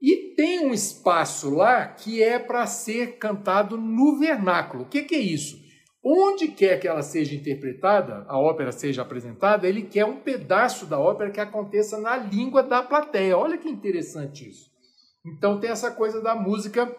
e 0.00 0.34
tem 0.36 0.66
um 0.66 0.72
espaço 0.72 1.50
lá 1.50 1.86
que 1.86 2.22
é 2.22 2.38
para 2.38 2.66
ser 2.66 3.18
cantado 3.18 3.76
no 3.76 4.18
vernáculo. 4.18 4.84
O 4.84 4.86
que, 4.86 5.02
que 5.02 5.14
é 5.14 5.20
isso? 5.20 5.62
Onde 6.02 6.48
quer 6.48 6.78
que 6.78 6.86
ela 6.86 7.00
seja 7.00 7.34
interpretada, 7.34 8.26
a 8.28 8.38
ópera 8.38 8.70
seja 8.70 9.00
apresentada, 9.00 9.66
ele 9.66 9.82
quer 9.82 10.04
um 10.04 10.16
pedaço 10.16 10.84
da 10.84 11.00
ópera 11.00 11.30
que 11.30 11.40
aconteça 11.40 11.98
na 11.98 12.16
língua 12.16 12.62
da 12.62 12.82
plateia. 12.82 13.38
Olha 13.38 13.56
que 13.56 13.70
interessante 13.70 14.46
isso. 14.46 14.70
Então 15.24 15.58
tem 15.58 15.70
essa 15.70 15.90
coisa 15.90 16.20
da 16.20 16.34
música 16.34 16.94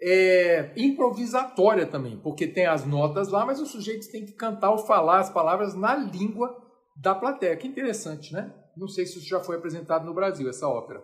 é, 0.00 0.72
improvisatória 0.76 1.86
também, 1.86 2.18
porque 2.18 2.46
tem 2.46 2.66
as 2.66 2.86
notas 2.86 3.28
lá, 3.28 3.44
mas 3.44 3.60
os 3.60 3.70
sujeitos 3.70 4.08
têm 4.08 4.24
que 4.24 4.32
cantar 4.32 4.70
ou 4.70 4.78
falar 4.78 5.20
as 5.20 5.30
palavras 5.30 5.74
na 5.74 5.96
língua 5.96 6.56
da 6.96 7.14
plateia. 7.14 7.56
Que 7.56 7.66
interessante, 7.66 8.32
né? 8.32 8.52
Não 8.76 8.86
sei 8.86 9.06
se 9.06 9.18
isso 9.18 9.28
já 9.28 9.40
foi 9.40 9.56
apresentado 9.56 10.04
no 10.04 10.14
Brasil, 10.14 10.48
essa 10.48 10.68
ópera. 10.68 11.02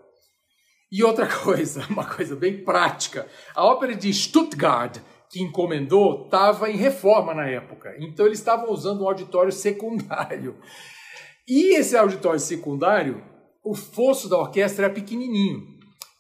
E 0.91 1.03
outra 1.03 1.27
coisa, 1.43 1.85
uma 1.91 2.05
coisa 2.07 2.37
bem 2.37 2.63
prática, 2.65 3.27
a 3.55 3.65
ópera 3.65 3.95
de 3.95 4.13
Stuttgart, 4.13 4.99
que 5.31 5.43
encomendou 5.43 6.27
estava 6.27 6.71
em 6.71 6.77
reforma 6.77 7.35
na 7.35 7.49
época. 7.49 7.97
Então 7.99 8.27
eles 8.27 8.39
estavam 8.39 8.71
usando 8.71 9.03
um 9.03 9.09
auditório 9.09 9.51
secundário. 9.51 10.57
E 11.49 11.77
esse 11.77 11.97
auditório 11.97 12.39
secundário, 12.39 13.23
o 13.65 13.75
fosso 13.75 14.29
da 14.29 14.39
orquestra 14.39 14.87
era 14.87 14.95
pequenininho. 14.95 15.75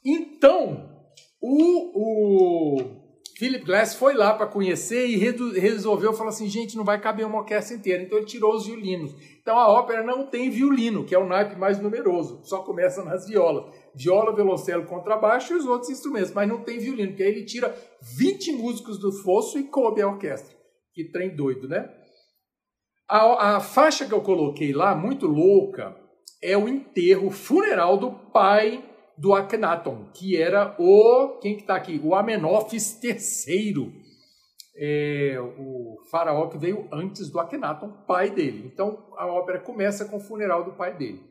Então, 0.04 0.93
o, 1.46 2.78
o 2.78 3.04
Philip 3.36 3.66
Glass 3.66 3.94
foi 3.94 4.14
lá 4.14 4.32
para 4.32 4.46
conhecer 4.46 5.06
e 5.06 5.16
resolveu 5.16 6.14
falar 6.14 6.30
assim, 6.30 6.48
gente, 6.48 6.76
não 6.76 6.84
vai 6.84 6.98
caber 6.98 7.26
uma 7.26 7.40
orquestra 7.40 7.76
inteira. 7.76 8.02
Então 8.02 8.16
ele 8.16 8.26
tirou 8.26 8.54
os 8.54 8.66
violinos. 8.66 9.14
Então 9.42 9.58
a 9.58 9.68
ópera 9.68 10.02
não 10.02 10.26
tem 10.26 10.48
violino, 10.48 11.04
que 11.04 11.14
é 11.14 11.18
o 11.18 11.26
naipe 11.26 11.56
mais 11.56 11.78
numeroso. 11.78 12.40
Só 12.44 12.62
começa 12.62 13.04
nas 13.04 13.26
violas. 13.26 13.74
Viola, 13.94 14.34
violoncelo, 14.34 14.86
contrabaixo 14.86 15.52
e 15.52 15.56
os 15.56 15.66
outros 15.66 15.90
instrumentos. 15.90 16.32
Mas 16.32 16.48
não 16.48 16.62
tem 16.62 16.78
violino, 16.78 17.08
porque 17.08 17.22
aí 17.22 17.30
ele 17.30 17.44
tira 17.44 17.76
20 18.16 18.52
músicos 18.52 18.98
do 18.98 19.12
fosso 19.12 19.58
e 19.58 19.64
coube 19.64 20.00
a 20.00 20.08
orquestra. 20.08 20.56
Que 20.94 21.10
trem 21.10 21.36
doido, 21.36 21.68
né? 21.68 21.92
A, 23.06 23.56
a 23.56 23.60
faixa 23.60 24.06
que 24.06 24.14
eu 24.14 24.22
coloquei 24.22 24.72
lá, 24.72 24.94
muito 24.94 25.26
louca, 25.26 25.94
é 26.42 26.56
o 26.56 26.68
enterro 26.68 27.30
funeral 27.30 27.98
do 27.98 28.12
pai 28.32 28.82
do 29.16 29.34
Akhenaton, 29.34 30.10
que 30.12 30.36
era 30.36 30.74
o 30.78 31.38
quem 31.40 31.54
que 31.56 31.62
está 31.62 31.76
aqui, 31.76 32.00
o 32.02 32.14
Amenófis 32.14 32.98
III, 33.02 33.92
é, 34.76 35.38
o 35.58 35.96
faraó 36.10 36.48
que 36.48 36.58
veio 36.58 36.88
antes 36.92 37.30
do 37.30 37.38
Akhenaton, 37.38 37.90
pai 38.06 38.30
dele. 38.30 38.70
Então 38.72 39.06
a 39.16 39.26
ópera 39.26 39.60
começa 39.60 40.04
com 40.04 40.16
o 40.16 40.20
funeral 40.20 40.64
do 40.64 40.72
pai 40.72 40.94
dele. 40.94 41.22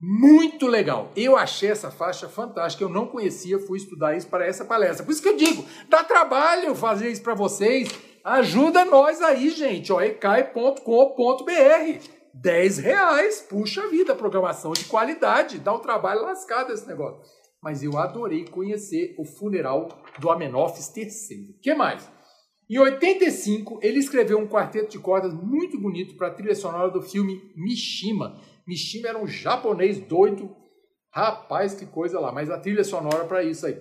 Muito 0.00 0.66
legal. 0.66 1.12
Eu 1.14 1.36
achei 1.36 1.70
essa 1.70 1.88
faixa 1.88 2.28
fantástica. 2.28 2.82
Eu 2.82 2.88
não 2.88 3.06
conhecia, 3.06 3.60
fui 3.60 3.78
estudar 3.78 4.16
isso 4.16 4.26
para 4.26 4.44
essa 4.44 4.64
palestra. 4.64 5.04
Por 5.04 5.12
isso 5.12 5.22
que 5.22 5.28
eu 5.28 5.36
digo, 5.36 5.64
dá 5.88 6.02
trabalho 6.02 6.74
fazer 6.74 7.08
isso 7.08 7.22
para 7.22 7.34
vocês. 7.34 7.88
Ajuda 8.24 8.84
nós 8.84 9.20
aí, 9.20 9.50
gente. 9.50 9.92
ecai.com.br. 9.92 10.62
10 12.34 12.78
reais. 12.78 13.46
Puxa 13.48 13.88
vida, 13.88 14.14
programação 14.14 14.72
de 14.72 14.84
qualidade. 14.84 15.58
Dá 15.58 15.74
um 15.74 15.80
trabalho 15.80 16.22
lascado 16.22 16.72
esse 16.72 16.86
negócio. 16.86 17.20
Mas 17.62 17.82
eu 17.82 17.96
adorei 17.98 18.44
conhecer 18.46 19.14
o 19.18 19.24
funeral 19.24 19.88
do 20.18 20.30
Amenófis 20.30 20.90
III. 20.96 21.56
O 21.56 21.60
que 21.60 21.74
mais? 21.74 22.10
Em 22.68 22.78
85, 22.78 23.80
ele 23.82 23.98
escreveu 23.98 24.38
um 24.38 24.48
quarteto 24.48 24.90
de 24.90 24.98
cordas 24.98 25.34
muito 25.34 25.78
bonito 25.78 26.16
para 26.16 26.28
a 26.28 26.34
trilha 26.34 26.54
sonora 26.54 26.90
do 26.90 27.02
filme 27.02 27.52
Mishima. 27.54 28.40
Mishima 28.66 29.08
era 29.08 29.22
um 29.22 29.26
japonês 29.26 29.98
doido. 29.98 30.56
Rapaz, 31.12 31.74
que 31.74 31.86
coisa 31.86 32.18
lá. 32.18 32.32
Mas 32.32 32.50
a 32.50 32.58
trilha 32.58 32.82
sonora 32.82 33.24
para 33.26 33.42
isso 33.42 33.66
aí. 33.66 33.76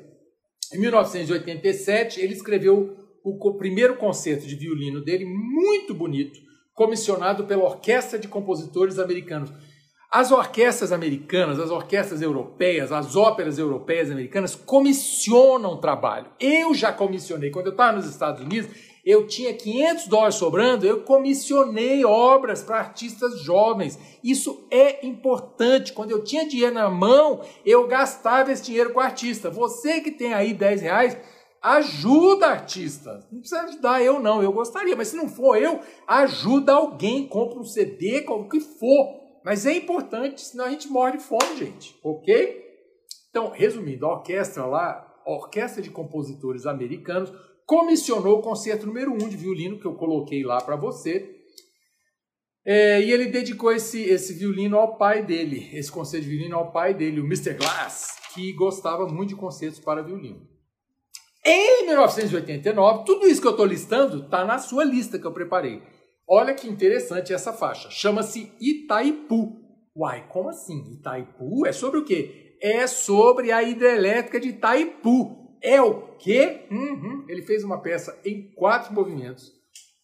Em 0.73 0.79
1987, 0.79 2.19
ele 2.19 2.33
escreveu 2.33 2.97
o 3.23 3.57
primeiro 3.57 3.97
concerto 3.97 4.47
de 4.47 4.55
violino 4.55 5.03
dele, 5.03 5.25
muito 5.25 5.93
bonito, 5.93 6.39
comissionado 6.81 7.43
pela 7.43 7.63
Orquestra 7.63 8.17
de 8.17 8.27
Compositores 8.27 8.97
Americanos. 8.97 9.53
As 10.11 10.31
orquestras 10.31 10.91
americanas, 10.91 11.59
as 11.59 11.69
orquestras 11.69 12.23
europeias, 12.23 12.91
as 12.91 13.15
óperas 13.15 13.59
europeias 13.59 14.09
americanas 14.09 14.55
comissionam 14.55 15.79
trabalho. 15.79 16.31
Eu 16.39 16.73
já 16.73 16.91
comissionei. 16.91 17.51
Quando 17.51 17.67
eu 17.67 17.73
estava 17.73 17.97
nos 17.97 18.07
Estados 18.07 18.41
Unidos, 18.41 18.71
eu 19.05 19.27
tinha 19.27 19.53
500 19.53 20.07
dólares 20.07 20.35
sobrando, 20.35 20.87
eu 20.87 21.01
comissionei 21.01 22.03
obras 22.03 22.63
para 22.63 22.79
artistas 22.79 23.39
jovens. 23.41 23.99
Isso 24.23 24.65
é 24.71 25.05
importante. 25.05 25.93
Quando 25.93 26.09
eu 26.09 26.23
tinha 26.23 26.49
dinheiro 26.49 26.73
na 26.73 26.89
mão, 26.89 27.41
eu 27.63 27.87
gastava 27.87 28.51
esse 28.51 28.63
dinheiro 28.63 28.91
com 28.91 28.99
o 28.99 29.03
artista. 29.03 29.51
Você 29.51 30.01
que 30.01 30.09
tem 30.09 30.33
aí 30.33 30.51
10 30.51 30.81
reais, 30.81 31.15
Ajuda 31.61 32.47
artista. 32.47 33.27
Não 33.31 33.39
precisa 33.39 33.61
ajudar 33.61 34.01
eu, 34.01 34.19
não. 34.19 34.41
Eu 34.41 34.51
gostaria, 34.51 34.95
mas 34.95 35.09
se 35.09 35.15
não 35.15 35.29
for 35.29 35.55
eu, 35.55 35.79
ajuda 36.07 36.73
alguém, 36.73 37.27
compra 37.27 37.59
um 37.59 37.63
CD, 37.63 38.25
o 38.27 38.49
que 38.49 38.59
for. 38.59 39.21
Mas 39.45 39.65
é 39.65 39.73
importante, 39.73 40.41
senão 40.41 40.65
a 40.65 40.69
gente 40.69 40.89
morre 40.89 41.17
de 41.17 41.23
fome, 41.23 41.57
gente. 41.57 41.95
Ok? 42.03 42.61
Então, 43.29 43.49
resumindo, 43.49 44.05
a 44.05 44.13
orquestra 44.13 44.65
lá, 44.65 45.07
a 45.25 45.31
Orquestra 45.31 45.81
de 45.81 45.89
Compositores 45.89 46.65
Americanos, 46.65 47.31
comissionou 47.65 48.39
o 48.39 48.41
concerto 48.41 48.87
número 48.87 49.11
1 49.11 49.13
um 49.13 49.29
de 49.29 49.37
violino, 49.37 49.79
que 49.79 49.85
eu 49.85 49.93
coloquei 49.93 50.43
lá 50.43 50.59
para 50.61 50.75
você. 50.75 51.37
É, 52.65 53.01
e 53.01 53.11
ele 53.11 53.27
dedicou 53.27 53.71
esse, 53.71 54.01
esse 54.03 54.33
violino 54.33 54.77
ao 54.77 54.97
pai 54.97 55.23
dele, 55.23 55.69
esse 55.73 55.91
concerto 55.91 56.25
de 56.25 56.31
violino 56.31 56.57
ao 56.57 56.71
pai 56.71 56.93
dele, 56.93 57.21
o 57.21 57.25
Mr. 57.25 57.53
Glass, 57.53 58.17
que 58.33 58.51
gostava 58.53 59.07
muito 59.07 59.29
de 59.29 59.35
concertos 59.35 59.79
para 59.79 60.03
violino. 60.03 60.50
Em 61.43 61.87
1989, 61.87 63.03
tudo 63.05 63.25
isso 63.25 63.41
que 63.41 63.47
eu 63.47 63.51
estou 63.51 63.65
listando 63.65 64.23
está 64.23 64.45
na 64.45 64.59
sua 64.59 64.83
lista 64.83 65.17
que 65.17 65.25
eu 65.25 65.33
preparei. 65.33 65.81
Olha 66.29 66.53
que 66.53 66.67
interessante 66.69 67.33
essa 67.33 67.51
faixa. 67.51 67.89
Chama-se 67.89 68.51
Itaipu. 68.61 69.59
Uai, 69.95 70.27
como 70.29 70.49
assim? 70.49 70.93
Itaipu? 70.93 71.65
É 71.65 71.71
sobre 71.71 71.99
o 71.99 72.05
quê? 72.05 72.57
É 72.61 72.85
sobre 72.85 73.51
a 73.51 73.63
hidrelétrica 73.63 74.39
de 74.39 74.49
Itaipu. 74.49 75.57
É 75.63 75.81
o 75.81 76.15
quê? 76.17 76.67
Uhum. 76.71 77.25
Ele 77.27 77.41
fez 77.41 77.63
uma 77.63 77.81
peça 77.81 78.17
em 78.23 78.53
quatro 78.53 78.93
movimentos 78.93 79.51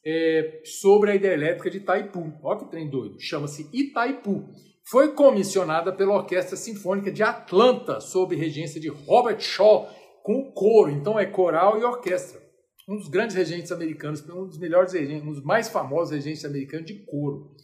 é, 0.06 0.62
sobre 0.64 1.12
a 1.12 1.16
hidrelétrica 1.16 1.70
de 1.70 1.78
Itaipu. 1.78 2.34
Olha 2.44 2.60
que 2.60 2.72
trem 2.72 2.90
doido. 2.90 3.20
Chama-se 3.20 3.70
Itaipu. 3.72 4.50
Foi 4.90 5.14
comissionada 5.14 5.94
pela 5.94 6.16
Orquestra 6.16 6.56
Sinfônica 6.56 7.12
de 7.12 7.22
Atlanta, 7.22 8.00
sob 8.00 8.36
regência 8.36 8.82
de 8.82 8.88
Robert 8.88 9.40
Shaw 9.40 9.88
com 10.28 10.52
coro, 10.52 10.92
então 10.92 11.18
é 11.18 11.26
coral 11.26 11.80
e 11.80 11.86
orquestra. 11.86 12.38
Um 12.86 12.98
dos 12.98 13.08
grandes 13.08 13.34
regentes 13.34 13.72
americanos, 13.72 14.22
um 14.30 14.46
dos 14.46 14.60
melhores 14.60 14.92
regentes, 14.92 15.26
um 15.26 15.32
dos 15.32 15.42
mais 15.42 15.70
famosos 15.70 16.14
regentes 16.14 16.44
americanos 16.44 16.86
de 16.86 17.06
coro. 17.06 17.56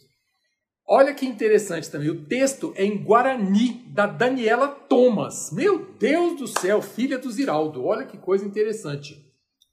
Olha 0.88 1.12
que 1.12 1.26
interessante 1.26 1.90
também, 1.90 2.08
o 2.08 2.24
texto 2.24 2.72
é 2.74 2.82
em 2.82 2.96
Guarani, 3.04 3.84
da 3.92 4.06
Daniela 4.06 4.68
Thomas. 4.68 5.52
Meu 5.52 5.92
Deus 5.98 6.38
do 6.38 6.46
céu, 6.46 6.80
filha 6.80 7.18
do 7.18 7.30
Ziraldo. 7.30 7.84
Olha 7.84 8.06
que 8.06 8.16
coisa 8.16 8.46
interessante. 8.46 9.14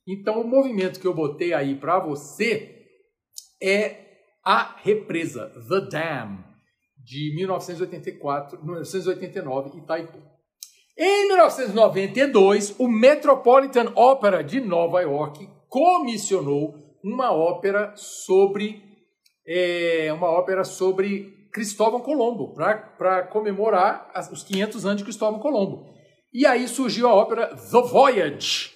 Então, 0.05 0.41
o 0.41 0.47
movimento 0.47 0.99
que 0.99 1.07
eu 1.07 1.13
botei 1.13 1.53
aí 1.53 1.75
para 1.75 1.97
você 1.97 2.87
é 3.63 4.01
a 4.43 4.75
represa, 4.81 5.49
The 5.69 5.81
Dam, 5.89 6.43
de 6.97 7.33
1984, 7.35 8.61
1989, 8.61 9.77
Itaipu. 9.77 10.30
Em 10.97 11.27
1992, 11.27 12.75
o 12.77 12.87
Metropolitan 12.87 13.91
Opera 13.95 14.43
de 14.43 14.59
Nova 14.59 15.01
York 15.01 15.49
comissionou 15.69 16.75
uma 17.03 17.31
ópera 17.31 17.93
sobre 17.95 18.83
é, 19.47 20.11
uma 20.13 20.27
ópera 20.27 20.63
sobre 20.63 21.49
Cristóvão 21.51 22.01
Colombo 22.01 22.53
para 22.53 23.23
comemorar 23.23 24.11
os 24.31 24.43
500 24.43 24.85
anos 24.85 24.97
de 24.97 25.03
Cristóvão 25.03 25.39
Colombo. 25.39 25.91
E 26.33 26.45
aí 26.45 26.67
surgiu 26.67 27.07
a 27.07 27.15
ópera 27.15 27.47
The 27.47 27.81
Voyage, 27.81 28.71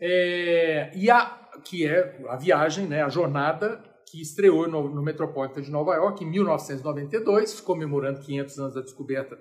é, 0.00 0.90
e 0.94 1.10
a, 1.10 1.26
que 1.64 1.86
é 1.86 2.20
a 2.28 2.36
viagem, 2.36 2.86
né, 2.86 3.02
a 3.02 3.08
jornada 3.08 3.82
que 4.10 4.20
estreou 4.20 4.68
no, 4.68 4.88
no 4.88 5.02
Metropolitan 5.02 5.62
de 5.62 5.70
Nova 5.70 5.94
York 5.94 6.22
em 6.22 6.30
1992, 6.30 7.60
comemorando 7.60 8.20
500 8.20 8.58
anos 8.58 8.74
da 8.74 8.80
descoberta 8.80 9.36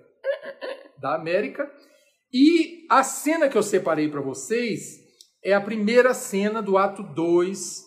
da 1.03 1.13
América. 1.13 1.69
E 2.33 2.87
a 2.89 3.03
cena 3.03 3.49
que 3.49 3.57
eu 3.57 3.61
separei 3.61 4.09
para 4.09 4.21
vocês 4.21 5.03
é 5.43 5.53
a 5.53 5.61
primeira 5.61 6.13
cena 6.13 6.61
do 6.61 6.77
ato 6.77 7.03
2, 7.03 7.83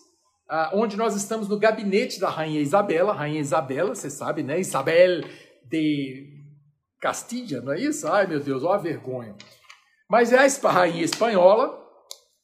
ah, 0.47 0.71
onde 0.73 0.95
nós 0.95 1.15
estamos 1.15 1.49
no 1.49 1.59
gabinete 1.59 2.19
da 2.19 2.29
Rainha 2.29 2.61
Isabela. 2.61 3.11
Rainha 3.11 3.41
Isabela, 3.41 3.95
você 3.95 4.09
sabe, 4.09 4.43
né? 4.43 4.59
Isabel 4.59 5.21
de 5.65 6.29
Castilha, 7.01 7.59
não 7.59 7.73
é 7.73 7.81
isso? 7.81 8.07
Ai, 8.07 8.27
meu 8.27 8.39
Deus, 8.39 8.63
olha 8.63 8.75
a 8.75 8.81
vergonha. 8.81 9.35
Mas 10.09 10.31
é 10.31 10.37
a 10.37 10.71
rainha 10.71 11.03
espanhola 11.03 11.77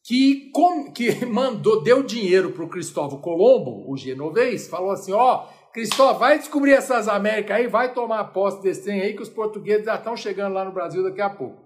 que, 0.04 0.52
com, 0.52 0.92
que 0.92 1.24
mandou, 1.26 1.82
deu 1.84 2.04
dinheiro 2.04 2.52
para 2.52 2.66
o 2.66 2.70
Cristóvão 2.70 3.22
Colombo, 3.22 3.90
o 3.90 3.96
genovês, 3.96 4.68
falou 4.68 4.92
assim: 4.92 5.14
ó, 5.14 5.48
Cristóvão, 5.74 6.20
vai 6.20 6.38
descobrir 6.38 6.74
essas 6.74 7.08
Américas 7.08 7.58
aí, 7.58 7.68
vai 7.68 7.94
tomar 7.94 8.26
posse 8.26 8.62
desse 8.62 8.84
trem 8.84 9.02
aí, 9.02 9.16
que 9.16 9.24
os 9.24 9.30
portugueses 9.30 9.86
já 9.86 9.96
estão 9.96 10.16
chegando 10.16 10.54
lá 10.54 10.64
no 10.64 10.72
Brasil 10.72 11.04
daqui 11.04 11.20
a 11.20 11.30
pouco. 11.30 11.64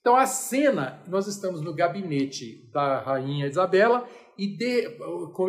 Então 0.00 0.16
a 0.16 0.26
cena, 0.26 1.02
nós 1.06 1.26
estamos 1.26 1.60
no 1.60 1.74
gabinete 1.74 2.68
da 2.72 3.00
rainha 3.00 3.46
Isabela 3.46 4.08
e 4.38 4.46
de, 4.56 4.98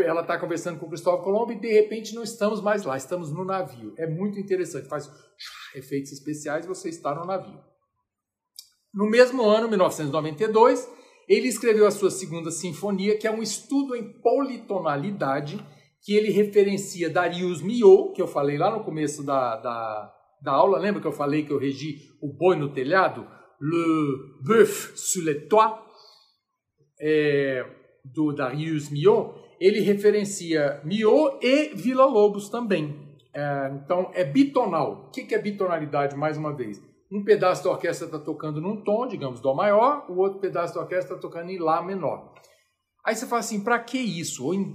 ela 0.06 0.22
está 0.22 0.38
conversando 0.38 0.80
com 0.80 0.86
o 0.86 0.90
Cristóvão 0.90 1.24
Colombo 1.24 1.54
e 1.54 1.60
de 1.60 1.72
repente 1.72 2.14
não 2.14 2.22
estamos 2.22 2.62
mais 2.62 2.84
lá, 2.84 2.98
estamos 2.98 3.32
no 3.32 3.46
navio. 3.46 3.94
É 3.98 4.06
muito 4.06 4.38
interessante, 4.38 4.88
faz 4.88 5.10
efeitos 5.74 6.12
especiais, 6.12 6.68
você 6.68 6.90
está 6.90 7.16
no 7.16 7.26
navio. 7.26 7.60
No 8.94 9.10
mesmo 9.10 9.44
ano, 9.44 9.70
1992, 9.70 10.88
ele 11.28 11.48
escreveu 11.48 11.88
a 11.88 11.92
sua 11.92 12.12
segunda 12.12 12.52
sinfonia, 12.52 13.18
que 13.18 13.26
é 13.26 13.32
um 13.32 13.42
estudo 13.42 13.96
em 13.96 14.14
politonalidade 14.22 15.66
que 16.04 16.16
ele 16.16 16.32
referencia 16.32 17.10
Darius 17.10 17.62
Milhaud, 17.62 18.14
que 18.14 18.22
eu 18.22 18.28
falei 18.28 18.58
lá 18.58 18.70
no 18.76 18.84
começo 18.84 19.24
da, 19.24 19.56
da, 19.56 20.14
da 20.42 20.52
aula, 20.52 20.78
lembra 20.78 21.02
que 21.02 21.08
eu 21.08 21.14
falei 21.14 21.46
que 21.46 21.52
eu 21.52 21.58
regi 21.58 21.98
o 22.22 22.32
boi 22.32 22.56
no 22.56 22.74
telhado? 22.74 23.26
Le 23.62 24.44
bœuf 24.44 24.94
sur 24.96 25.24
le 25.24 25.48
toit. 25.48 25.82
É, 27.00 27.66
do 28.04 28.34
Darius 28.34 28.90
Milhaud, 28.90 29.34
ele 29.60 29.80
referencia 29.80 30.82
Milhaud 30.84 31.38
e 31.42 31.70
Vila 31.74 32.06
Lobos 32.06 32.50
também. 32.50 33.16
É, 33.34 33.72
então 33.74 34.12
é 34.14 34.24
bitonal. 34.24 35.08
O 35.08 35.12
que 35.12 35.34
é 35.34 35.42
bitonalidade, 35.42 36.16
mais 36.16 36.38
uma 36.38 36.54
vez? 36.54 36.82
Um 37.12 37.24
pedaço 37.24 37.64
da 37.64 37.72
orquestra 37.72 38.08
está 38.08 38.20
tocando 38.20 38.60
num 38.60 38.84
tom, 38.84 39.08
digamos, 39.08 39.40
Dó 39.40 39.54
maior, 39.54 40.06
o 40.10 40.18
outro 40.18 40.40
pedaço 40.40 40.74
da 40.74 40.82
orquestra 40.82 41.16
está 41.16 41.28
tocando 41.28 41.50
em 41.50 41.60
Lá 41.60 41.82
menor. 41.82 42.34
Aí 43.06 43.16
você 43.16 43.28
fala 43.28 43.42
assim, 43.42 43.62
para 43.62 43.78
que 43.80 43.98
isso? 43.98 44.46
Ou 44.46 44.54
em 44.54 44.74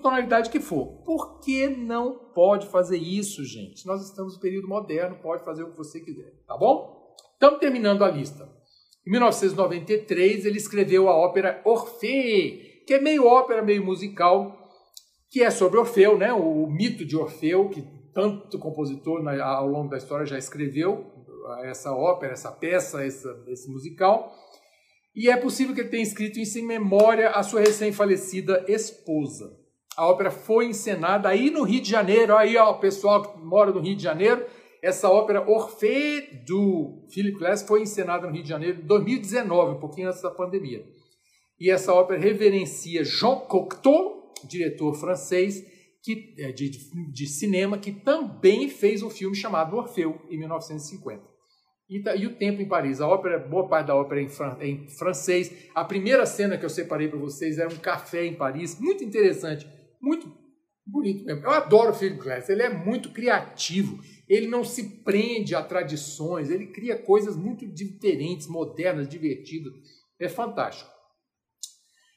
tonalidade 0.00 0.48
que 0.48 0.60
for. 0.60 1.02
Por 1.04 1.40
que 1.40 1.68
não 1.68 2.30
pode 2.34 2.66
fazer 2.68 2.96
isso, 2.96 3.44
gente? 3.44 3.86
Nós 3.86 4.02
estamos 4.02 4.34
no 4.34 4.40
período 4.40 4.66
moderno, 4.66 5.18
pode 5.22 5.44
fazer 5.44 5.62
o 5.62 5.70
que 5.70 5.76
você 5.76 6.00
quiser, 6.00 6.32
tá 6.46 6.56
bom? 6.56 7.14
Estamos 7.34 7.60
terminando 7.60 8.02
a 8.02 8.10
lista. 8.10 8.48
Em 9.06 9.10
1993, 9.10 10.46
ele 10.46 10.56
escreveu 10.56 11.08
a 11.08 11.16
ópera 11.16 11.60
Orfeu, 11.64 12.60
que 12.86 12.94
é 12.94 13.00
meio 13.00 13.26
ópera, 13.26 13.62
meio 13.62 13.84
musical, 13.84 14.56
que 15.30 15.42
é 15.42 15.50
sobre 15.50 15.78
Orfeu, 15.78 16.16
né? 16.16 16.32
o 16.32 16.66
mito 16.66 17.04
de 17.04 17.16
Orfeu, 17.16 17.68
que 17.68 17.82
tanto 18.14 18.58
compositor 18.58 19.26
ao 19.26 19.66
longo 19.66 19.88
da 19.88 19.96
história 19.96 20.26
já 20.26 20.38
escreveu, 20.38 21.06
essa 21.62 21.92
ópera, 21.94 22.32
essa 22.32 22.50
peça, 22.50 23.04
essa, 23.04 23.44
esse 23.48 23.70
musical. 23.70 24.34
E 25.14 25.28
é 25.28 25.36
possível 25.36 25.74
que 25.74 25.80
ele 25.80 25.88
tenha 25.88 26.02
escrito 26.02 26.38
em 26.38 26.62
memória 26.62 27.30
à 27.30 27.42
sua 27.42 27.60
recém-falecida 27.60 28.64
esposa. 28.68 29.58
A 29.96 30.06
ópera 30.06 30.30
foi 30.30 30.66
encenada 30.66 31.28
aí 31.28 31.50
no 31.50 31.62
Rio 31.62 31.80
de 31.80 31.90
Janeiro, 31.90 32.36
aí 32.36 32.56
ó, 32.56 32.70
o 32.70 32.78
pessoal 32.78 33.22
que 33.22 33.40
mora 33.40 33.72
no 33.72 33.80
Rio 33.80 33.96
de 33.96 34.02
Janeiro, 34.02 34.46
essa 34.82 35.10
ópera 35.10 35.48
Orfeu 35.48 36.22
do 36.46 37.06
Philip 37.12 37.38
Glass 37.38 37.62
foi 37.62 37.82
encenada 37.82 38.26
no 38.26 38.32
Rio 38.32 38.42
de 38.42 38.48
Janeiro 38.48 38.80
em 38.80 38.86
2019, 38.86 39.76
um 39.76 39.80
pouquinho 39.80 40.08
antes 40.08 40.22
da 40.22 40.30
pandemia. 40.30 40.86
E 41.58 41.70
essa 41.70 41.92
ópera 41.92 42.18
reverencia 42.18 43.04
Jean 43.04 43.36
Cocteau, 43.40 44.32
diretor 44.48 44.94
francês 44.94 45.62
que, 46.02 46.34
é, 46.38 46.50
de, 46.52 46.70
de 47.12 47.26
cinema, 47.26 47.76
que 47.76 47.92
também 47.92 48.70
fez 48.70 49.02
um 49.02 49.10
filme 49.10 49.36
chamado 49.36 49.76
Orfeu, 49.76 50.18
em 50.30 50.38
1950. 50.38 51.29
E, 51.90 52.00
tá, 52.00 52.14
e, 52.14 52.24
o 52.24 52.36
Tempo 52.36 52.62
em 52.62 52.68
Paris. 52.68 53.00
A 53.00 53.08
ópera, 53.08 53.36
boa 53.36 53.68
parte 53.68 53.88
da 53.88 53.96
ópera 53.96 54.20
é 54.20 54.24
em, 54.24 54.28
fran, 54.28 54.56
é 54.60 54.68
em 54.68 54.88
francês. 54.88 55.52
A 55.74 55.84
primeira 55.84 56.24
cena 56.24 56.56
que 56.56 56.64
eu 56.64 56.70
separei 56.70 57.08
para 57.08 57.18
vocês 57.18 57.58
era 57.58 57.68
um 57.68 57.78
café 57.78 58.24
em 58.24 58.34
Paris, 58.34 58.78
muito 58.78 59.02
interessante, 59.02 59.68
muito 60.00 60.32
bonito 60.86 61.24
mesmo. 61.24 61.42
Eu 61.42 61.50
adoro 61.50 61.90
o 61.90 61.94
Philip 61.94 62.22
Glass, 62.22 62.48
ele 62.48 62.62
é 62.62 62.72
muito 62.72 63.10
criativo, 63.10 63.98
ele 64.28 64.46
não 64.46 64.62
se 64.62 65.02
prende 65.02 65.52
a 65.52 65.62
tradições, 65.62 66.48
ele 66.48 66.68
cria 66.68 66.96
coisas 66.96 67.36
muito 67.36 67.66
diferentes, 67.66 68.46
modernas, 68.46 69.08
divertidas. 69.08 69.72
É 70.20 70.28
fantástico. 70.28 70.88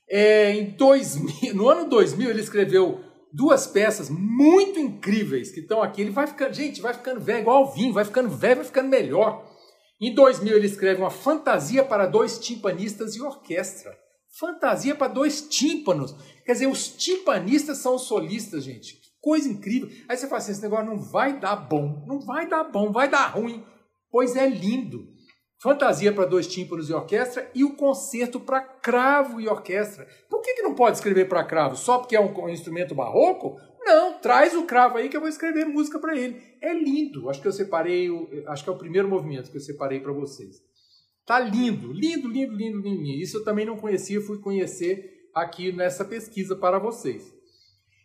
É, 0.07 0.51
em 0.51 0.65
2000, 0.71 1.55
no 1.55 1.67
ano 1.67 1.89
2000 1.89 2.29
ele 2.29 2.41
escreveu 2.41 2.99
duas 3.33 3.65
peças 3.65 4.07
muito 4.11 4.79
incríveis 4.79 5.51
que 5.51 5.61
estão 5.61 5.81
aqui. 5.81 6.01
Ele 6.01 6.11
vai 6.11 6.27
ficando, 6.27 6.53
gente, 6.53 6.79
vai 6.79 6.93
ficando 6.93 7.19
velho 7.19 7.39
igual 7.39 7.57
ao 7.63 7.73
vinho, 7.73 7.91
vai 7.91 8.05
ficando 8.05 8.29
velho, 8.29 8.57
vai 8.57 8.65
ficando 8.65 8.89
melhor. 8.89 9.51
Em 10.05 10.13
2000 10.13 10.57
ele 10.57 10.65
escreve 10.65 10.99
uma 10.99 11.09
fantasia 11.09 11.81
para 11.81 12.05
dois 12.05 12.37
timpanistas 12.37 13.15
e 13.15 13.21
orquestra. 13.21 13.97
Fantasia 14.37 14.93
para 14.93 15.07
dois 15.07 15.47
tímpanos. 15.47 16.13
Quer 16.45 16.51
dizer, 16.51 16.67
os 16.67 16.89
timpanistas 16.89 17.77
são 17.77 17.95
os 17.95 18.01
solistas, 18.01 18.65
gente. 18.65 18.95
Que 18.95 19.07
coisa 19.21 19.47
incrível. 19.47 19.89
Aí 20.09 20.17
você 20.17 20.27
fala 20.27 20.39
assim, 20.39 20.51
esse 20.51 20.61
negócio 20.61 20.87
não 20.87 20.99
vai 20.99 21.39
dar 21.39 21.55
bom. 21.55 22.03
Não 22.05 22.19
vai 22.19 22.45
dar 22.49 22.65
bom, 22.65 22.91
vai 22.91 23.09
dar 23.09 23.27
ruim. 23.27 23.63
Pois 24.11 24.35
é 24.35 24.45
lindo. 24.45 25.07
Fantasia 25.61 26.11
para 26.11 26.25
dois 26.25 26.47
tímpanos 26.47 26.89
e 26.89 26.93
orquestra 26.93 27.49
e 27.55 27.63
o 27.63 27.73
concerto 27.77 28.41
para 28.41 28.59
cravo 28.59 29.39
e 29.39 29.47
orquestra. 29.47 30.05
Por 30.29 30.41
que, 30.41 30.55
que 30.55 30.63
não 30.63 30.75
pode 30.75 30.97
escrever 30.97 31.29
para 31.29 31.45
cravo? 31.45 31.77
Só 31.77 31.99
porque 31.99 32.17
é 32.17 32.19
um 32.19 32.49
instrumento 32.49 32.93
barroco? 32.93 33.57
Não, 33.85 34.19
traz 34.19 34.55
o 34.55 34.63
cravo 34.63 34.97
aí 34.97 35.09
que 35.09 35.17
eu 35.17 35.21
vou 35.21 35.29
escrever 35.29 35.65
música 35.65 35.99
para 35.99 36.17
ele. 36.17 36.41
É 36.61 36.73
lindo. 36.73 37.29
Acho 37.29 37.41
que 37.41 37.47
eu 37.47 37.51
separei, 37.51 38.09
acho 38.47 38.63
que 38.63 38.69
é 38.69 38.73
o 38.73 38.77
primeiro 38.77 39.09
movimento 39.09 39.51
que 39.51 39.57
eu 39.57 39.61
separei 39.61 39.99
para 39.99 40.13
vocês. 40.13 40.61
Tá 41.25 41.39
lindo, 41.39 41.91
lindo, 41.91 42.27
lindo, 42.27 42.53
lindo, 42.53 42.79
lindo. 42.79 43.03
Isso 43.03 43.37
eu 43.37 43.43
também 43.43 43.65
não 43.65 43.77
conhecia, 43.77 44.21
fui 44.21 44.39
conhecer 44.39 45.29
aqui 45.33 45.71
nessa 45.71 46.05
pesquisa 46.05 46.55
para 46.55 46.79
vocês. 46.79 47.33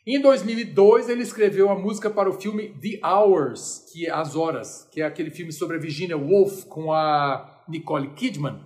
Em 0.07 0.21
2002, 0.21 1.09
ele 1.09 1.23
escreveu 1.23 1.69
a 1.69 1.79
música 1.79 2.09
para 2.09 2.31
o 2.31 2.41
filme 2.41 2.75
The 2.81 3.07
Hours, 3.07 3.85
que 3.93 4.07
é 4.07 4.11
As 4.11 4.35
Horas, 4.35 4.89
que 4.91 5.03
é 5.03 5.05
aquele 5.05 5.31
filme 5.31 5.53
sobre 5.53 5.77
a 5.77 5.81
Virginia 5.81 6.17
Woolf 6.17 6.65
com 6.65 6.93
a 6.93 7.63
Nicole 7.69 8.09
Kidman. 8.15 8.59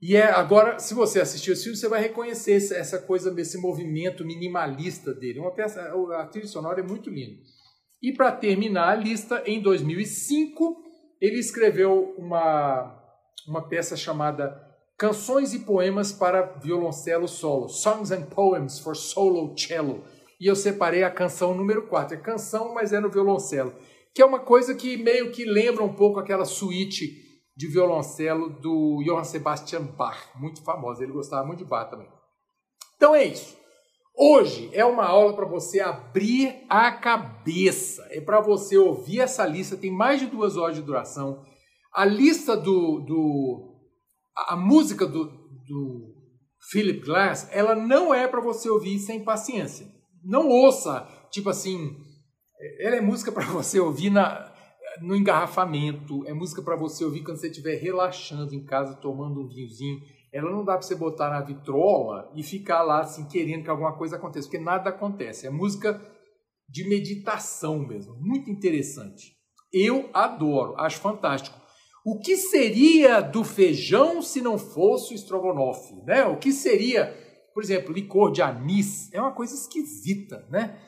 E 0.00 0.14
é 0.14 0.24
agora, 0.24 0.78
se 0.78 0.92
você 0.92 1.20
assistiu 1.20 1.54
esse 1.54 1.64
filme, 1.64 1.76
você 1.76 1.88
vai 1.88 2.02
reconhecer 2.02 2.54
essa 2.54 2.98
coisa, 2.98 3.34
esse 3.40 3.58
movimento 3.58 4.24
minimalista 4.24 5.14
dele. 5.14 5.40
Uma 5.40 5.54
peça, 5.54 5.80
a 5.80 6.26
trilha 6.26 6.46
sonora 6.46 6.80
é 6.80 6.82
muito 6.82 7.08
linda. 7.08 7.40
E 8.02 8.12
para 8.12 8.30
terminar 8.30 8.90
a 8.90 8.94
lista, 8.94 9.42
em 9.46 9.60
2005, 9.60 10.76
ele 11.20 11.38
escreveu 11.38 12.14
uma, 12.18 12.94
uma 13.48 13.66
peça 13.66 13.96
chamada 13.96 14.62
Canções 14.98 15.54
e 15.54 15.60
Poemas 15.60 16.12
para 16.12 16.42
Violoncelo 16.42 17.26
Solo, 17.26 17.68
Songs 17.68 18.10
and 18.10 18.26
Poems 18.26 18.78
for 18.78 18.94
Solo 18.94 19.54
Cello. 19.56 20.04
E 20.38 20.46
eu 20.46 20.54
separei 20.54 21.04
a 21.04 21.10
canção 21.10 21.54
número 21.54 21.86
4. 21.86 22.16
É 22.16 22.20
canção, 22.20 22.74
mas 22.74 22.92
é 22.92 23.00
no 23.00 23.10
violoncelo. 23.10 23.74
Que 24.14 24.20
é 24.20 24.26
uma 24.26 24.40
coisa 24.40 24.74
que 24.74 24.98
meio 24.98 25.30
que 25.30 25.46
lembra 25.46 25.82
um 25.82 25.92
pouco 25.92 26.20
aquela 26.20 26.44
suíte 26.44 27.25
de 27.56 27.66
violoncelo 27.68 28.50
do 28.60 29.02
Johann 29.02 29.24
Sebastian 29.24 29.82
Bach, 29.82 30.18
muito 30.34 30.62
famosa. 30.62 31.02
Ele 31.02 31.12
gostava 31.12 31.46
muito 31.46 31.60
de 31.60 31.64
Bach 31.64 31.88
também. 31.88 32.08
Então 32.96 33.14
é 33.14 33.24
isso. 33.24 33.56
Hoje 34.14 34.70
é 34.72 34.84
uma 34.84 35.04
aula 35.04 35.34
para 35.34 35.46
você 35.46 35.80
abrir 35.80 36.64
a 36.68 36.92
cabeça. 36.92 38.06
É 38.10 38.20
para 38.20 38.40
você 38.40 38.76
ouvir 38.76 39.20
essa 39.20 39.46
lista. 39.46 39.76
Tem 39.76 39.90
mais 39.90 40.20
de 40.20 40.26
duas 40.26 40.56
horas 40.56 40.76
de 40.76 40.82
duração. 40.82 41.44
A 41.94 42.04
lista 42.04 42.56
do. 42.56 43.00
do 43.00 43.74
a 44.48 44.56
música 44.56 45.06
do, 45.06 45.24
do 45.24 46.14
Philip 46.70 47.00
Glass, 47.00 47.48
ela 47.52 47.74
não 47.74 48.12
é 48.12 48.28
para 48.28 48.40
você 48.40 48.68
ouvir 48.68 48.98
sem 48.98 49.24
paciência. 49.24 49.86
Não 50.22 50.48
ouça, 50.48 51.08
tipo 51.30 51.48
assim. 51.48 51.96
Ela 52.80 52.96
é 52.96 53.00
música 53.00 53.30
para 53.32 53.44
você 53.52 53.78
ouvir 53.80 54.10
na, 54.10 54.55
no 55.00 55.16
engarrafamento, 55.16 56.26
é 56.26 56.32
música 56.32 56.62
para 56.62 56.76
você 56.76 57.04
ouvir 57.04 57.22
quando 57.22 57.38
você 57.38 57.48
estiver 57.48 57.76
relaxando 57.76 58.54
em 58.54 58.64
casa, 58.64 58.94
tomando 58.94 59.40
um 59.40 59.48
vinhozinho. 59.48 60.00
Ela 60.32 60.50
não 60.50 60.64
dá 60.64 60.72
para 60.72 60.82
você 60.82 60.94
botar 60.94 61.30
na 61.30 61.40
vitrola 61.40 62.30
e 62.34 62.42
ficar 62.42 62.82
lá 62.82 63.00
assim 63.00 63.26
querendo 63.28 63.64
que 63.64 63.70
alguma 63.70 63.96
coisa 63.96 64.16
aconteça, 64.16 64.48
porque 64.48 64.62
nada 64.62 64.90
acontece. 64.90 65.46
É 65.46 65.50
música 65.50 66.00
de 66.68 66.88
meditação 66.88 67.78
mesmo, 67.78 68.16
muito 68.18 68.50
interessante. 68.50 69.36
Eu 69.72 70.10
adoro, 70.12 70.74
acho 70.78 71.00
fantástico. 71.00 71.58
O 72.04 72.20
que 72.20 72.36
seria 72.36 73.20
do 73.20 73.42
feijão 73.42 74.22
se 74.22 74.40
não 74.40 74.58
fosse 74.58 75.12
o 75.12 75.16
estrogonofe, 75.16 75.94
né? 76.04 76.24
O 76.24 76.38
que 76.38 76.52
seria, 76.52 77.12
por 77.52 77.62
exemplo, 77.62 77.92
licor 77.92 78.30
de 78.30 78.42
anis? 78.42 79.12
É 79.12 79.20
uma 79.20 79.32
coisa 79.32 79.54
esquisita, 79.54 80.46
né? 80.48 80.80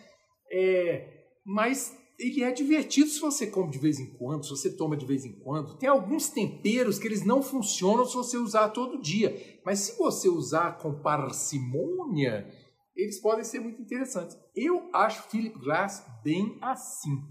É, 0.50 1.08
mas 1.44 1.96
ele 2.18 2.42
é 2.42 2.50
divertido 2.50 3.08
se 3.08 3.20
você 3.20 3.46
come 3.46 3.70
de 3.70 3.78
vez 3.78 4.00
em 4.00 4.06
quando, 4.14 4.44
se 4.44 4.50
você 4.50 4.76
toma 4.76 4.96
de 4.96 5.06
vez 5.06 5.24
em 5.24 5.38
quando. 5.38 5.78
Tem 5.78 5.88
alguns 5.88 6.28
temperos 6.28 6.98
que 6.98 7.06
eles 7.06 7.24
não 7.24 7.42
funcionam 7.42 8.04
se 8.04 8.14
você 8.14 8.36
usar 8.36 8.70
todo 8.70 9.00
dia, 9.00 9.60
mas 9.64 9.78
se 9.80 9.96
você 9.96 10.28
usar 10.28 10.78
com 10.78 11.00
parcimônia, 11.00 12.52
eles 12.96 13.20
podem 13.20 13.44
ser 13.44 13.60
muito 13.60 13.80
interessantes. 13.80 14.36
Eu 14.56 14.90
acho 14.92 15.28
Philip 15.30 15.56
Glass 15.60 16.04
bem 16.24 16.58
assim. 16.60 17.22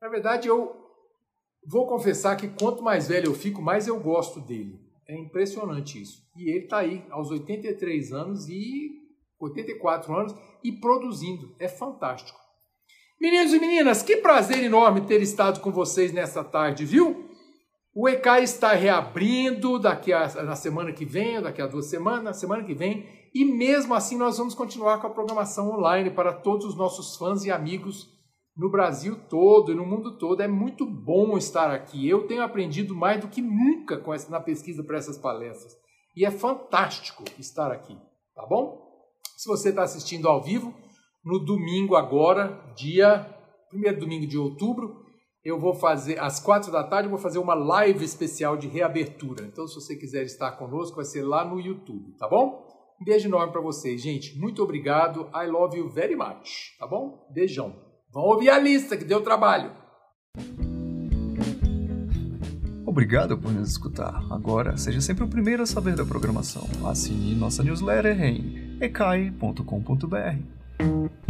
Na 0.00 0.08
verdade, 0.08 0.46
eu 0.46 0.76
vou 1.66 1.88
confessar 1.88 2.36
que 2.36 2.46
quanto 2.46 2.84
mais 2.84 3.08
velho 3.08 3.26
eu 3.26 3.34
fico, 3.34 3.60
mais 3.60 3.88
eu 3.88 3.98
gosto 3.98 4.40
dele. 4.40 4.78
É 5.08 5.18
impressionante 5.18 6.00
isso. 6.00 6.22
E 6.36 6.50
ele 6.50 6.64
está 6.64 6.78
aí 6.78 7.04
aos 7.10 7.30
83 7.30 8.12
anos 8.12 8.48
e 8.48 8.92
84 9.40 10.14
anos 10.14 10.34
e 10.62 10.70
produzindo. 10.70 11.54
É 11.58 11.66
fantástico. 11.66 12.45
Meninos 13.18 13.54
e 13.54 13.58
meninas, 13.58 14.02
que 14.02 14.18
prazer 14.18 14.62
enorme 14.62 15.00
ter 15.00 15.22
estado 15.22 15.60
com 15.60 15.72
vocês 15.72 16.12
nessa 16.12 16.44
tarde, 16.44 16.84
viu? 16.84 17.30
O 17.94 18.06
ECAI 18.06 18.44
está 18.44 18.72
reabrindo 18.72 19.78
daqui 19.78 20.12
a, 20.12 20.28
na 20.42 20.54
semana 20.54 20.92
que 20.92 21.06
vem, 21.06 21.40
daqui 21.40 21.62
a 21.62 21.66
duas 21.66 21.86
semanas, 21.86 22.22
na 22.22 22.32
semana 22.34 22.62
que 22.62 22.74
vem, 22.74 23.08
e 23.34 23.42
mesmo 23.42 23.94
assim 23.94 24.18
nós 24.18 24.36
vamos 24.36 24.54
continuar 24.54 25.00
com 25.00 25.06
a 25.06 25.10
programação 25.10 25.70
online 25.70 26.10
para 26.10 26.30
todos 26.30 26.66
os 26.66 26.76
nossos 26.76 27.16
fãs 27.16 27.42
e 27.44 27.50
amigos 27.50 28.06
no 28.54 28.70
Brasil 28.70 29.16
todo 29.30 29.72
e 29.72 29.74
no 29.74 29.86
mundo 29.86 30.18
todo. 30.18 30.42
É 30.42 30.48
muito 30.48 30.84
bom 30.84 31.38
estar 31.38 31.70
aqui. 31.70 32.06
Eu 32.06 32.26
tenho 32.26 32.42
aprendido 32.42 32.94
mais 32.94 33.20
do 33.20 33.28
que 33.28 33.40
nunca 33.40 33.96
com 33.96 34.12
essa, 34.12 34.30
na 34.30 34.40
pesquisa 34.40 34.84
para 34.84 34.98
essas 34.98 35.16
palestras. 35.16 35.74
E 36.14 36.24
é 36.24 36.30
fantástico 36.30 37.24
estar 37.38 37.72
aqui, 37.72 37.96
tá 38.34 38.44
bom? 38.46 38.86
Se 39.36 39.48
você 39.48 39.70
está 39.70 39.82
assistindo 39.82 40.28
ao 40.28 40.42
vivo, 40.42 40.74
no 41.26 41.40
domingo 41.40 41.96
agora, 41.96 42.56
dia 42.76 43.26
primeiro 43.68 43.98
domingo 43.98 44.26
de 44.28 44.38
outubro, 44.38 45.04
eu 45.44 45.58
vou 45.58 45.74
fazer 45.74 46.20
às 46.20 46.38
quatro 46.38 46.70
da 46.70 46.84
tarde, 46.84 47.06
eu 47.06 47.10
vou 47.10 47.18
fazer 47.18 47.40
uma 47.40 47.54
live 47.54 48.04
especial 48.04 48.56
de 48.56 48.68
reabertura. 48.68 49.44
Então, 49.44 49.66
se 49.66 49.74
você 49.74 49.96
quiser 49.96 50.24
estar 50.24 50.52
conosco, 50.52 50.96
vai 50.96 51.04
ser 51.04 51.22
lá 51.22 51.44
no 51.44 51.60
YouTube, 51.60 52.16
tá 52.16 52.28
bom? 52.28 52.64
Um 53.00 53.04
beijo 53.04 53.28
enorme 53.28 53.52
para 53.52 53.60
vocês, 53.60 54.00
gente. 54.00 54.38
Muito 54.38 54.62
obrigado. 54.62 55.28
I 55.34 55.46
love 55.46 55.76
you 55.76 55.90
very 55.90 56.16
much. 56.16 56.76
Tá 56.78 56.86
bom? 56.86 57.28
Beijão. 57.34 57.74
Vamos 58.12 58.30
ouvir 58.30 58.48
a 58.48 58.58
lista 58.58 58.96
que 58.96 59.04
deu 59.04 59.20
trabalho. 59.20 59.72
Obrigado 62.86 63.36
por 63.36 63.52
nos 63.52 63.70
escutar. 63.70 64.24
Agora, 64.30 64.76
seja 64.76 65.00
sempre 65.00 65.24
o 65.24 65.28
primeiro 65.28 65.64
a 65.64 65.66
saber 65.66 65.96
da 65.96 66.04
programação. 66.04 66.66
Assine 66.88 67.34
nossa 67.34 67.62
newsletter 67.62 68.18
em 68.22 68.78
ecai.com.br. 68.80 70.56
Thank 70.78 71.10
you. 71.10 71.25